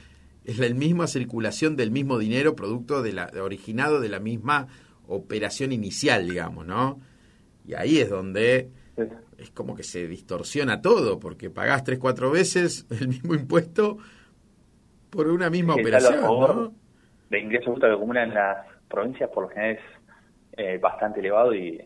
la 0.45 0.69
misma 0.69 1.07
circulación 1.07 1.75
del 1.75 1.91
mismo 1.91 2.17
dinero, 2.17 2.55
producto 2.55 3.01
de 3.01 3.13
la, 3.13 3.31
originado 3.41 3.99
de 3.99 4.09
la 4.09 4.19
misma 4.19 4.67
operación 5.07 5.71
inicial, 5.71 6.27
digamos, 6.27 6.65
¿no? 6.65 6.99
Y 7.67 7.73
ahí 7.73 7.99
es 7.99 8.09
donde 8.09 8.69
es 9.37 9.49
como 9.51 9.75
que 9.75 9.83
se 9.83 10.07
distorsiona 10.07 10.81
todo, 10.81 11.19
porque 11.19 11.49
pagás 11.49 11.83
tres, 11.83 11.99
cuatro 11.99 12.31
veces 12.31 12.85
el 12.99 13.07
mismo 13.07 13.33
impuesto 13.33 13.97
por 15.09 15.27
una 15.27 15.49
misma 15.49 15.75
operación. 15.75 16.21
¿no? 16.21 16.73
De 17.29 17.39
ingresos 17.39 17.67
brutos 17.67 17.89
que 17.89 17.95
acumulan 17.95 18.33
las 18.33 18.67
provincias, 18.87 19.29
por 19.31 19.43
lo 19.43 19.49
general 19.49 19.77
es 19.77 20.04
eh, 20.57 20.77
bastante 20.77 21.19
elevado 21.19 21.53
y 21.53 21.81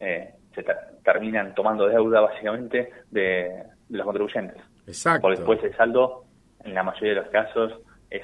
eh, 0.00 0.34
se 0.54 0.64
terminan 1.04 1.54
tomando 1.54 1.86
deuda 1.86 2.20
básicamente 2.20 2.90
de, 3.10 3.64
los 3.90 4.04
contribuyentes. 4.04 4.60
Exacto. 4.86 5.22
Porque 5.22 5.38
después 5.38 5.62
el 5.64 5.76
saldo, 5.76 6.24
en 6.64 6.74
la 6.74 6.82
mayoría 6.82 7.14
de 7.14 7.20
los 7.22 7.30
casos, 7.30 7.72
es 8.10 8.22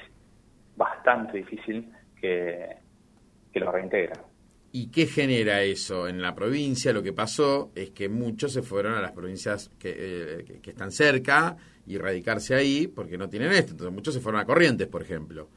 bastante 0.75 1.37
difícil 1.37 1.91
que, 2.19 2.77
que 3.53 3.59
lo 3.59 3.71
reintegren. 3.71 4.19
¿Y 4.71 4.87
qué 4.87 5.05
genera 5.05 5.61
eso? 5.61 6.05
En 6.05 6.21
la 6.21 6.35
provincia 6.35 6.91
lo 6.91 7.01
que 7.01 7.13
pasó 7.13 7.71
es 7.75 7.91
que 7.91 8.09
muchos 8.09 8.51
se 8.51 8.61
fueron 8.61 8.95
a 8.95 9.01
las 9.01 9.13
provincias 9.13 9.69
que, 9.79 9.95
eh, 9.97 10.59
que, 10.61 10.71
están 10.71 10.91
cerca 10.91 11.55
y 11.87 11.97
radicarse 11.97 12.55
ahí 12.55 12.87
porque 12.87 13.17
no 13.17 13.29
tienen 13.29 13.53
esto. 13.53 13.71
Entonces 13.71 13.93
muchos 13.93 14.13
se 14.13 14.19
fueron 14.19 14.41
a 14.41 14.45
Corrientes, 14.45 14.87
por 14.87 15.01
ejemplo, 15.01 15.47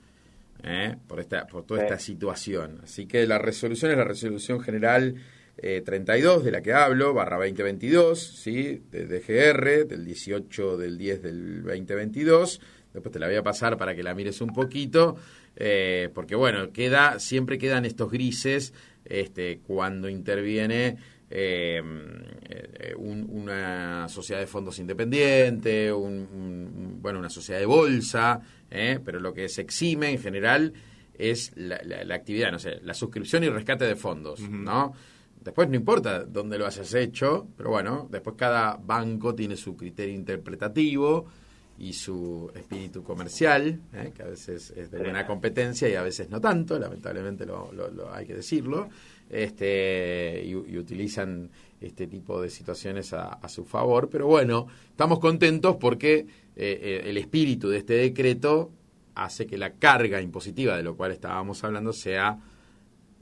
¿eh? 0.62 0.96
por, 1.06 1.20
esta, 1.20 1.46
por 1.46 1.64
toda 1.64 1.82
esta 1.82 1.98
situación. 1.98 2.80
Así 2.82 3.06
que 3.06 3.26
la 3.26 3.38
resolución 3.38 3.90
es 3.90 3.96
la 3.96 4.04
resolución 4.04 4.60
general 4.60 5.14
32 5.56 6.40
eh, 6.40 6.44
de 6.44 6.50
la 6.50 6.62
que 6.62 6.72
hablo, 6.72 7.14
barra 7.14 7.36
2022, 7.36 8.18
¿sí? 8.18 8.82
de 8.90 9.06
DGR, 9.06 9.86
del 9.86 10.04
18 10.04 10.76
del 10.76 10.98
10 10.98 11.22
del 11.22 11.62
2022. 11.62 12.60
Después 12.92 13.12
te 13.12 13.18
la 13.18 13.26
voy 13.26 13.36
a 13.36 13.42
pasar 13.42 13.76
para 13.76 13.94
que 13.94 14.02
la 14.02 14.14
mires 14.14 14.40
un 14.40 14.52
poquito, 14.52 15.16
porque 16.14 16.34
bueno, 16.34 16.72
queda 16.72 17.18
siempre 17.18 17.58
quedan 17.58 17.84
estos 17.84 18.10
grises 18.10 18.72
este, 19.04 19.60
cuando 19.66 20.08
interviene 20.08 20.96
eh, 21.30 21.82
eh, 22.48 22.94
una 22.96 24.08
sociedad 24.08 24.40
de 24.40 24.46
fondos 24.46 24.78
independiente, 24.78 25.90
bueno, 25.92 27.18
una 27.18 27.28
sociedad 27.28 27.60
de 27.60 27.66
bolsa, 27.66 28.40
eh, 28.70 28.98
pero 29.04 29.20
lo 29.20 29.32
que 29.32 29.48
se 29.48 29.62
exime 29.62 30.10
en 30.10 30.18
general 30.18 30.72
es 31.14 31.52
la, 31.56 32.14
actividad, 32.14 32.52
no 32.52 32.58
sé, 32.58 32.80
la 32.82 32.94
suscripción 32.94 33.44
y 33.44 33.48
rescate 33.48 33.84
de 33.84 33.96
fondos, 33.96 34.40
¿no? 34.40 34.92
Después 35.40 35.68
no 35.68 35.76
importa 35.76 36.24
dónde 36.24 36.58
lo 36.58 36.66
hayas 36.66 36.92
hecho, 36.94 37.48
pero 37.56 37.70
bueno, 37.70 38.08
después 38.10 38.36
cada 38.36 38.76
banco 38.76 39.34
tiene 39.34 39.56
su 39.56 39.76
criterio 39.76 40.14
interpretativo 40.14 41.26
y 41.78 41.92
su 41.92 42.50
espíritu 42.54 43.04
comercial, 43.04 43.80
¿eh? 43.94 44.12
que 44.14 44.22
a 44.22 44.26
veces 44.26 44.72
es 44.76 44.90
de 44.90 44.98
buena 44.98 45.26
competencia 45.26 45.88
y 45.88 45.94
a 45.94 46.02
veces 46.02 46.28
no 46.28 46.40
tanto, 46.40 46.78
lamentablemente 46.78 47.46
lo, 47.46 47.70
hay 48.12 48.26
que 48.26 48.34
decirlo, 48.34 48.88
este, 49.30 50.42
y, 50.44 50.54
utilizan 50.54 51.50
este 51.80 52.06
tipo 52.06 52.40
de 52.40 52.50
situaciones 52.50 53.12
a, 53.12 53.48
su 53.48 53.64
favor. 53.64 54.08
Pero 54.10 54.26
bueno, 54.26 54.66
estamos 54.90 55.18
contentos 55.18 55.76
porque 55.78 56.18
eh, 56.18 56.26
eh, 56.56 57.02
el 57.04 57.16
espíritu 57.16 57.68
de 57.68 57.78
este 57.78 57.94
decreto 57.94 58.70
hace 59.14 59.46
que 59.46 59.58
la 59.58 59.74
carga 59.74 60.20
impositiva 60.20 60.76
de 60.76 60.82
lo 60.82 60.96
cual 60.96 61.12
estábamos 61.12 61.62
hablando 61.64 61.92
sea 61.92 62.38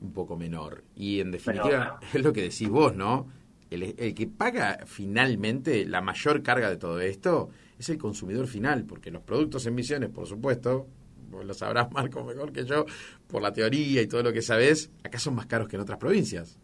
un 0.00 0.12
poco 0.12 0.36
menor. 0.36 0.84
Y 0.94 1.20
en 1.20 1.30
definitiva, 1.30 1.98
es 2.14 2.22
lo 2.22 2.32
que 2.32 2.42
decís 2.42 2.68
vos, 2.68 2.94
¿no? 2.94 3.34
el 3.68 4.14
que 4.14 4.28
paga 4.28 4.84
finalmente 4.86 5.84
la 5.86 6.00
mayor 6.00 6.40
carga 6.40 6.70
de 6.70 6.76
todo 6.76 7.00
esto 7.00 7.50
es 7.78 7.88
el 7.88 7.98
consumidor 7.98 8.46
final, 8.46 8.84
porque 8.84 9.10
los 9.10 9.22
productos 9.22 9.66
en 9.66 9.74
misiones, 9.74 10.10
por 10.10 10.26
supuesto, 10.26 10.86
vos 11.30 11.44
lo 11.44 11.54
sabrás, 11.54 11.90
Marco, 11.92 12.24
mejor 12.24 12.52
que 12.52 12.64
yo, 12.64 12.86
por 13.26 13.42
la 13.42 13.52
teoría 13.52 14.02
y 14.02 14.06
todo 14.06 14.22
lo 14.22 14.32
que 14.32 14.42
sabes, 14.42 14.90
acá 15.02 15.18
son 15.18 15.34
más 15.34 15.46
caros 15.46 15.68
que 15.68 15.76
en 15.76 15.82
otras 15.82 15.98
provincias. 15.98 16.58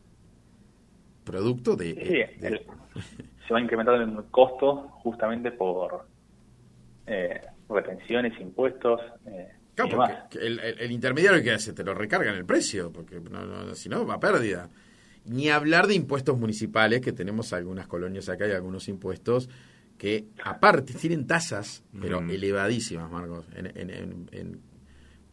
Producto 1.24 1.76
de... 1.76 1.94
Sí, 2.40 2.58
se 3.46 3.54
va 3.54 3.61
incrementando 3.61 4.20
el 4.20 4.26
costo 4.30 4.88
justamente 5.02 5.52
por 5.52 6.06
eh, 7.06 7.40
retenciones, 7.68 8.38
impuestos. 8.40 9.00
Eh, 9.26 9.48
claro, 9.74 9.96
porque 9.96 10.38
el, 10.46 10.58
el, 10.61 10.90
intermediario 10.90 11.42
que 11.42 11.52
hace 11.52 11.72
te 11.72 11.85
lo 11.85 11.94
recarga 11.94 12.30
en 12.30 12.37
el 12.37 12.44
precio, 12.44 12.92
porque 12.92 13.20
no, 13.20 13.74
si 13.74 13.88
no 13.88 14.06
va 14.06 14.14
a 14.14 14.20
pérdida. 14.20 14.70
Ni 15.24 15.50
hablar 15.50 15.87
de 15.87 15.94
impuestos 15.94 16.37
municipales, 16.38 17.00
que 17.00 17.12
tenemos 17.12 17.52
algunas 17.52 17.87
colonias 17.87 18.28
acá 18.28 18.46
y 18.48 18.52
algunos 18.52 18.88
impuestos 18.88 19.48
que 19.96 20.26
aparte 20.42 20.94
tienen 20.94 21.28
tasas, 21.28 21.85
pero 22.00 22.18
elevadísimas, 22.18 23.08
Marcos, 23.08 23.46
en, 23.54 24.61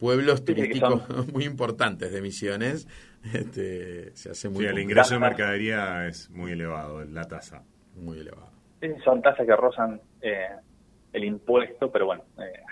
pueblos 0.00 0.44
turísticos 0.44 1.02
muy 1.32 1.44
importantes 1.44 2.10
de 2.10 2.22
Misiones, 2.22 2.88
este, 3.32 4.16
se 4.16 4.30
hace 4.30 4.48
muy... 4.48 4.64
Sí, 4.64 4.70
el 4.70 4.78
ingreso 4.78 5.14
de 5.14 5.20
mercadería 5.20 6.08
es 6.08 6.30
muy 6.30 6.52
elevado, 6.52 7.04
la 7.04 7.24
tasa. 7.26 7.62
Muy 7.94 8.18
elevado. 8.18 8.50
son 9.04 9.20
tasas 9.20 9.46
que 9.46 9.54
rozan 9.54 10.00
eh, 10.22 10.48
el 11.12 11.24
impuesto, 11.24 11.92
pero 11.92 12.06
bueno, 12.06 12.24
eh, 12.38 12.62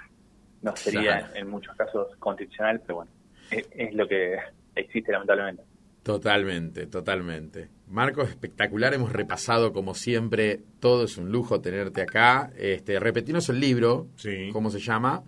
no 0.62 0.75
sería 0.75 1.31
en 1.35 1.49
muchos 1.49 1.77
casos 1.77 2.17
constitucional, 2.19 2.81
pero 2.81 2.97
bueno, 2.97 3.11
es 3.51 3.95
lo 3.95 4.09
que 4.09 4.38
existe 4.75 5.12
lamentablemente. 5.12 5.62
Totalmente, 6.03 6.87
totalmente. 6.87 7.69
Marcos, 7.88 8.31
espectacular. 8.31 8.95
Hemos 8.95 9.12
repasado, 9.12 9.75
como 9.75 9.95
siempre, 9.95 10.61
todo 10.81 11.05
es 11.05 11.19
un 11.19 11.31
lujo 11.31 11.61
tenerte 11.61 12.01
acá. 12.01 12.51
Este, 12.57 12.99
repetinos 12.99 13.51
el 13.51 13.61
libro. 13.61 14.07
Sí. 14.17 14.49
¿Cómo 14.51 14.71
se 14.71 14.79
llama? 14.79 15.23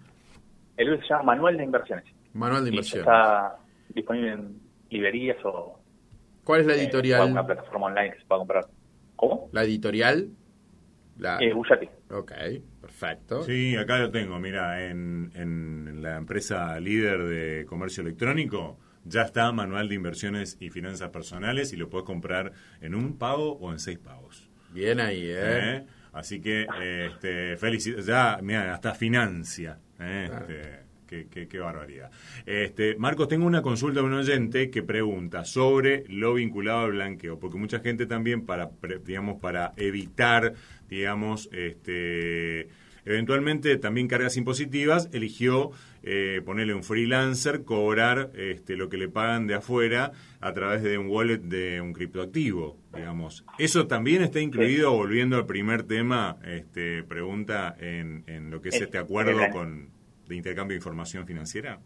El 0.81 0.87
libro 0.87 1.03
se 1.03 1.09
llama 1.09 1.25
Manual 1.25 1.59
de 1.59 1.65
Inversiones. 1.65 2.05
Manual 2.33 2.65
de 2.65 2.71
Inversiones. 2.71 3.07
Está 3.07 3.59
disponible 3.91 4.33
en 4.33 4.61
librerías 4.89 5.37
o. 5.45 5.79
¿Cuál 6.43 6.63
es 6.63 6.67
la 6.69 6.75
eh, 6.75 6.81
editorial? 6.81 7.31
una 7.31 7.45
plataforma 7.45 7.87
online 7.89 8.13
que 8.13 8.21
se 8.21 8.25
pueda 8.25 8.39
comprar. 8.39 8.65
¿Cómo? 9.15 9.51
¿La 9.53 9.63
editorial? 9.65 10.31
La... 11.19 11.37
Eh, 11.39 11.53
Ok, 11.53 12.33
perfecto. 12.81 13.43
Sí, 13.43 13.77
acá 13.77 13.99
lo 13.99 14.11
tengo. 14.11 14.39
Mira, 14.41 14.87
en, 14.87 15.31
en 15.35 16.01
la 16.03 16.17
empresa 16.17 16.81
líder 16.81 17.25
de 17.25 17.67
comercio 17.67 18.01
electrónico 18.03 18.79
ya 19.05 19.21
está 19.25 19.53
Manual 19.53 19.87
de 19.91 19.97
Inversiones 19.97 20.57
y 20.61 20.71
Finanzas 20.71 21.11
Personales 21.11 21.75
y 21.75 21.77
lo 21.77 21.91
puedes 21.91 22.07
comprar 22.07 22.53
en 22.81 22.95
un 22.95 23.19
pago 23.19 23.53
o 23.59 23.71
en 23.71 23.81
seis 23.81 23.99
pagos. 23.99 24.49
Bien 24.73 24.99
ahí, 24.99 25.27
¿eh? 25.27 25.77
¿Eh? 25.77 25.87
Así 26.15 26.41
que, 26.41 26.67
este, 26.81 27.59
felicidades. 27.59 28.07
Ya, 28.07 28.39
mira, 28.41 28.73
hasta 28.73 28.95
financia. 28.95 29.79
Este, 30.01 30.81
qué, 31.07 31.49
qué, 31.49 31.59
barbaridad. 31.59 32.11
Este, 32.47 32.97
Marcos, 32.97 33.29
tengo 33.29 33.47
una 33.47 33.63
consulta 33.63 34.01
de 34.01 34.07
un 34.07 34.15
oyente 34.15 34.71
que 34.71 34.83
pregunta 34.83 35.45
sobre 35.45 36.05
lo 36.09 36.35
vinculado 36.35 36.81
al 36.81 36.93
blanqueo, 36.93 37.39
porque 37.39 37.59
mucha 37.59 37.81
gente 37.81 38.07
también 38.07 38.47
para, 38.47 38.71
digamos, 39.05 39.41
para 39.41 39.73
evitar, 39.77 40.55
digamos, 40.89 41.49
este 41.53 42.69
Eventualmente 43.05 43.77
también 43.79 44.09
cargas 44.09 44.37
impositivas, 44.37 45.09
eligió 45.13 45.71
eh, 46.03 46.41
ponerle 46.45 46.75
un 46.75 46.83
freelancer, 46.83 47.65
cobrar 47.65 48.31
este, 48.35 48.77
lo 48.77 48.89
que 48.89 48.97
le 48.97 49.09
pagan 49.09 49.47
de 49.47 49.55
afuera 49.55 50.13
a 50.41 50.53
través 50.53 50.83
de 50.83 50.97
un 50.99 51.09
wallet 51.09 51.39
de 51.39 51.81
un 51.81 51.93
criptoactivo, 51.93 52.77
digamos. 52.95 53.45
¿Eso 53.59 53.87
también 53.87 54.23
está 54.23 54.41
incluido, 54.41 54.93
volviendo 54.93 55.37
al 55.37 55.47
primer 55.47 55.83
tema, 55.83 56.39
este, 56.45 57.03
pregunta 57.03 57.77
en, 57.79 58.25
en 58.27 58.51
lo 58.51 58.61
que 58.61 58.71
es 58.71 58.81
este 58.81 58.99
acuerdo 58.99 59.39
con, 59.53 59.91
de 60.27 60.37
intercambio 60.37 60.75
de 60.75 60.79
información 60.79 61.27
financiera? 61.27 61.81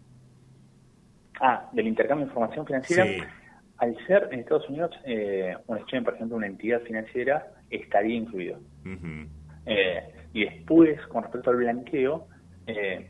Ah, 1.41 1.69
del 1.73 1.89
intercambio 1.89 2.27
de 2.27 2.31
información 2.31 2.67
financiera. 2.67 3.05
Sí. 3.05 3.19
Al 3.79 3.97
ser 4.07 4.29
en 4.31 4.41
Estados 4.41 4.69
Unidos 4.69 4.93
eh, 5.05 5.57
un 5.67 5.79
exchange, 5.79 6.05
por 6.05 6.15
ejemplo, 6.15 6.37
una 6.37 6.47
entidad 6.47 6.81
financiera, 6.83 7.49
estaría 7.71 8.15
incluido. 8.15 8.61
eh, 9.67 10.13
y 10.35 10.45
después, 10.45 11.01
con 11.07 11.23
respecto 11.23 11.51
al 11.51 11.57
blanqueo, 11.57 12.27
eh, 12.67 13.09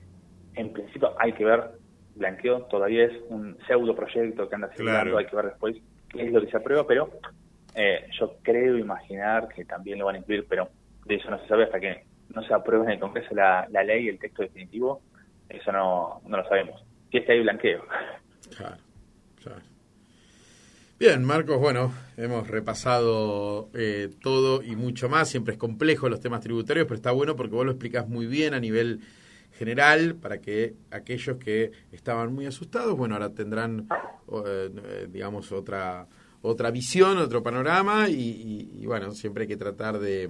en 0.54 0.72
principio 0.72 1.14
hay 1.18 1.32
que 1.32 1.44
ver, 1.44 1.70
blanqueo 2.14 2.62
todavía 2.66 3.06
es 3.06 3.12
un 3.30 3.56
pseudo 3.66 3.96
proyecto 3.96 4.48
que 4.48 4.54
anda 4.54 4.68
circulando, 4.68 5.18
hay 5.18 5.26
que 5.26 5.34
ver 5.34 5.46
después 5.46 5.76
qué 6.10 6.26
es 6.26 6.32
lo 6.32 6.42
que 6.42 6.50
se 6.50 6.58
aprueba, 6.58 6.86
pero 6.86 7.10
eh, 7.74 8.06
yo 8.20 8.36
creo 8.42 8.78
imaginar 8.78 9.48
que 9.48 9.64
también 9.64 9.98
lo 9.98 10.04
van 10.04 10.16
a 10.16 10.18
incluir, 10.18 10.46
pero 10.48 10.68
de 11.06 11.14
eso 11.16 11.30
no 11.30 11.40
se 11.40 11.48
sabe 11.48 11.64
hasta 11.64 11.80
que 11.80 12.04
no 12.34 12.42
se 12.42 12.52
apruebe 12.52 12.84
en 12.84 12.90
el 12.92 13.00
Congreso 13.00 13.34
la, 13.34 13.66
la 13.70 13.82
ley, 13.82 14.08
el 14.08 14.18
texto 14.18 14.42
definitivo, 14.42 15.00
eso 15.48 15.72
no, 15.72 16.20
no 16.26 16.36
lo 16.36 16.48
sabemos. 16.48 16.84
Si 17.10 17.18
es 17.18 17.24
que 17.24 17.32
hay 17.32 17.40
blanqueo. 17.40 17.84
Claro, 18.56 18.76
claro. 18.76 18.76
Bien, 20.96 21.24
Marcos, 21.24 21.58
bueno, 21.58 21.92
hemos 22.16 22.46
repasado 22.46 23.68
eh, 23.74 24.10
todo 24.22 24.62
y 24.62 24.76
mucho 24.76 25.08
más. 25.08 25.28
Siempre 25.28 25.54
es 25.54 25.58
complejo 25.58 26.08
los 26.08 26.20
temas 26.20 26.40
tributarios, 26.40 26.86
pero 26.86 26.94
está 26.94 27.10
bueno 27.10 27.34
porque 27.34 27.56
vos 27.56 27.66
lo 27.66 27.72
explicas 27.72 28.08
muy 28.08 28.26
bien 28.26 28.54
a 28.54 28.60
nivel 28.60 29.00
general 29.58 30.14
para 30.14 30.40
que 30.40 30.76
aquellos 30.92 31.38
que 31.38 31.72
estaban 31.90 32.32
muy 32.32 32.46
asustados, 32.46 32.96
bueno, 32.96 33.16
ahora 33.16 33.30
tendrán, 33.34 33.88
eh, 34.46 35.08
digamos, 35.10 35.50
otra 35.50 36.06
otra 36.42 36.70
visión, 36.70 37.18
otro 37.18 37.42
panorama 37.42 38.08
y, 38.08 38.84
bueno, 38.86 39.12
siempre 39.12 39.42
hay 39.42 39.48
que 39.48 39.56
tratar 39.56 39.98
de, 39.98 40.28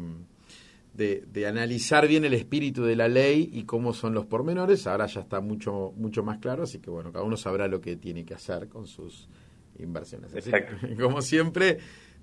de, 0.95 1.47
analizar 1.47 2.07
bien 2.07 2.25
el 2.25 2.35
espíritu 2.35 2.85
de 2.85 2.95
la 2.95 3.09
ley 3.09 3.51
y 3.53 3.65
cómo 3.65 3.93
son 3.93 4.15
los 4.15 4.25
pormenores. 4.25 4.87
Ahora 4.87 5.07
ya 5.07 5.21
está 5.21 5.41
mucho 5.41 5.93
mucho 5.97 6.23
más 6.23 6.39
claro, 6.39 6.63
así 6.63 6.79
que 6.79 6.89
bueno, 6.89 7.13
cada 7.13 7.25
uno 7.25 7.37
sabrá 7.37 7.69
lo 7.69 7.81
que 7.81 7.97
tiene 7.97 8.25
que 8.25 8.33
hacer 8.33 8.69
con 8.69 8.87
sus 8.87 9.29
inversiones. 9.79 10.35
como 11.01 11.23
siempre, 11.23 11.79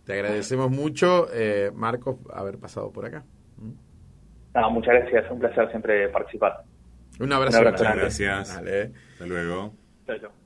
te 0.05 0.13
agradecemos 0.13 0.69
mucho, 0.69 1.27
eh, 1.33 1.71
Marcos, 1.73 2.17
haber 2.33 2.57
pasado 2.57 2.91
por 2.91 3.05
acá. 3.05 3.23
¿Mm? 3.57 4.71
muchas 4.71 4.95
gracias, 4.95 5.31
un 5.31 5.39
placer 5.39 5.69
siempre 5.69 6.09
participar. 6.09 6.63
Un 7.19 7.31
abrazo. 7.33 7.59
Un 7.59 7.67
abrazo 7.67 7.83
grande. 7.83 8.01
Gracias. 8.01 8.55
Dale. 8.55 8.91
Hasta 9.13 9.25
luego. 9.25 9.73
Chao, 10.05 10.17
chao. 10.17 10.40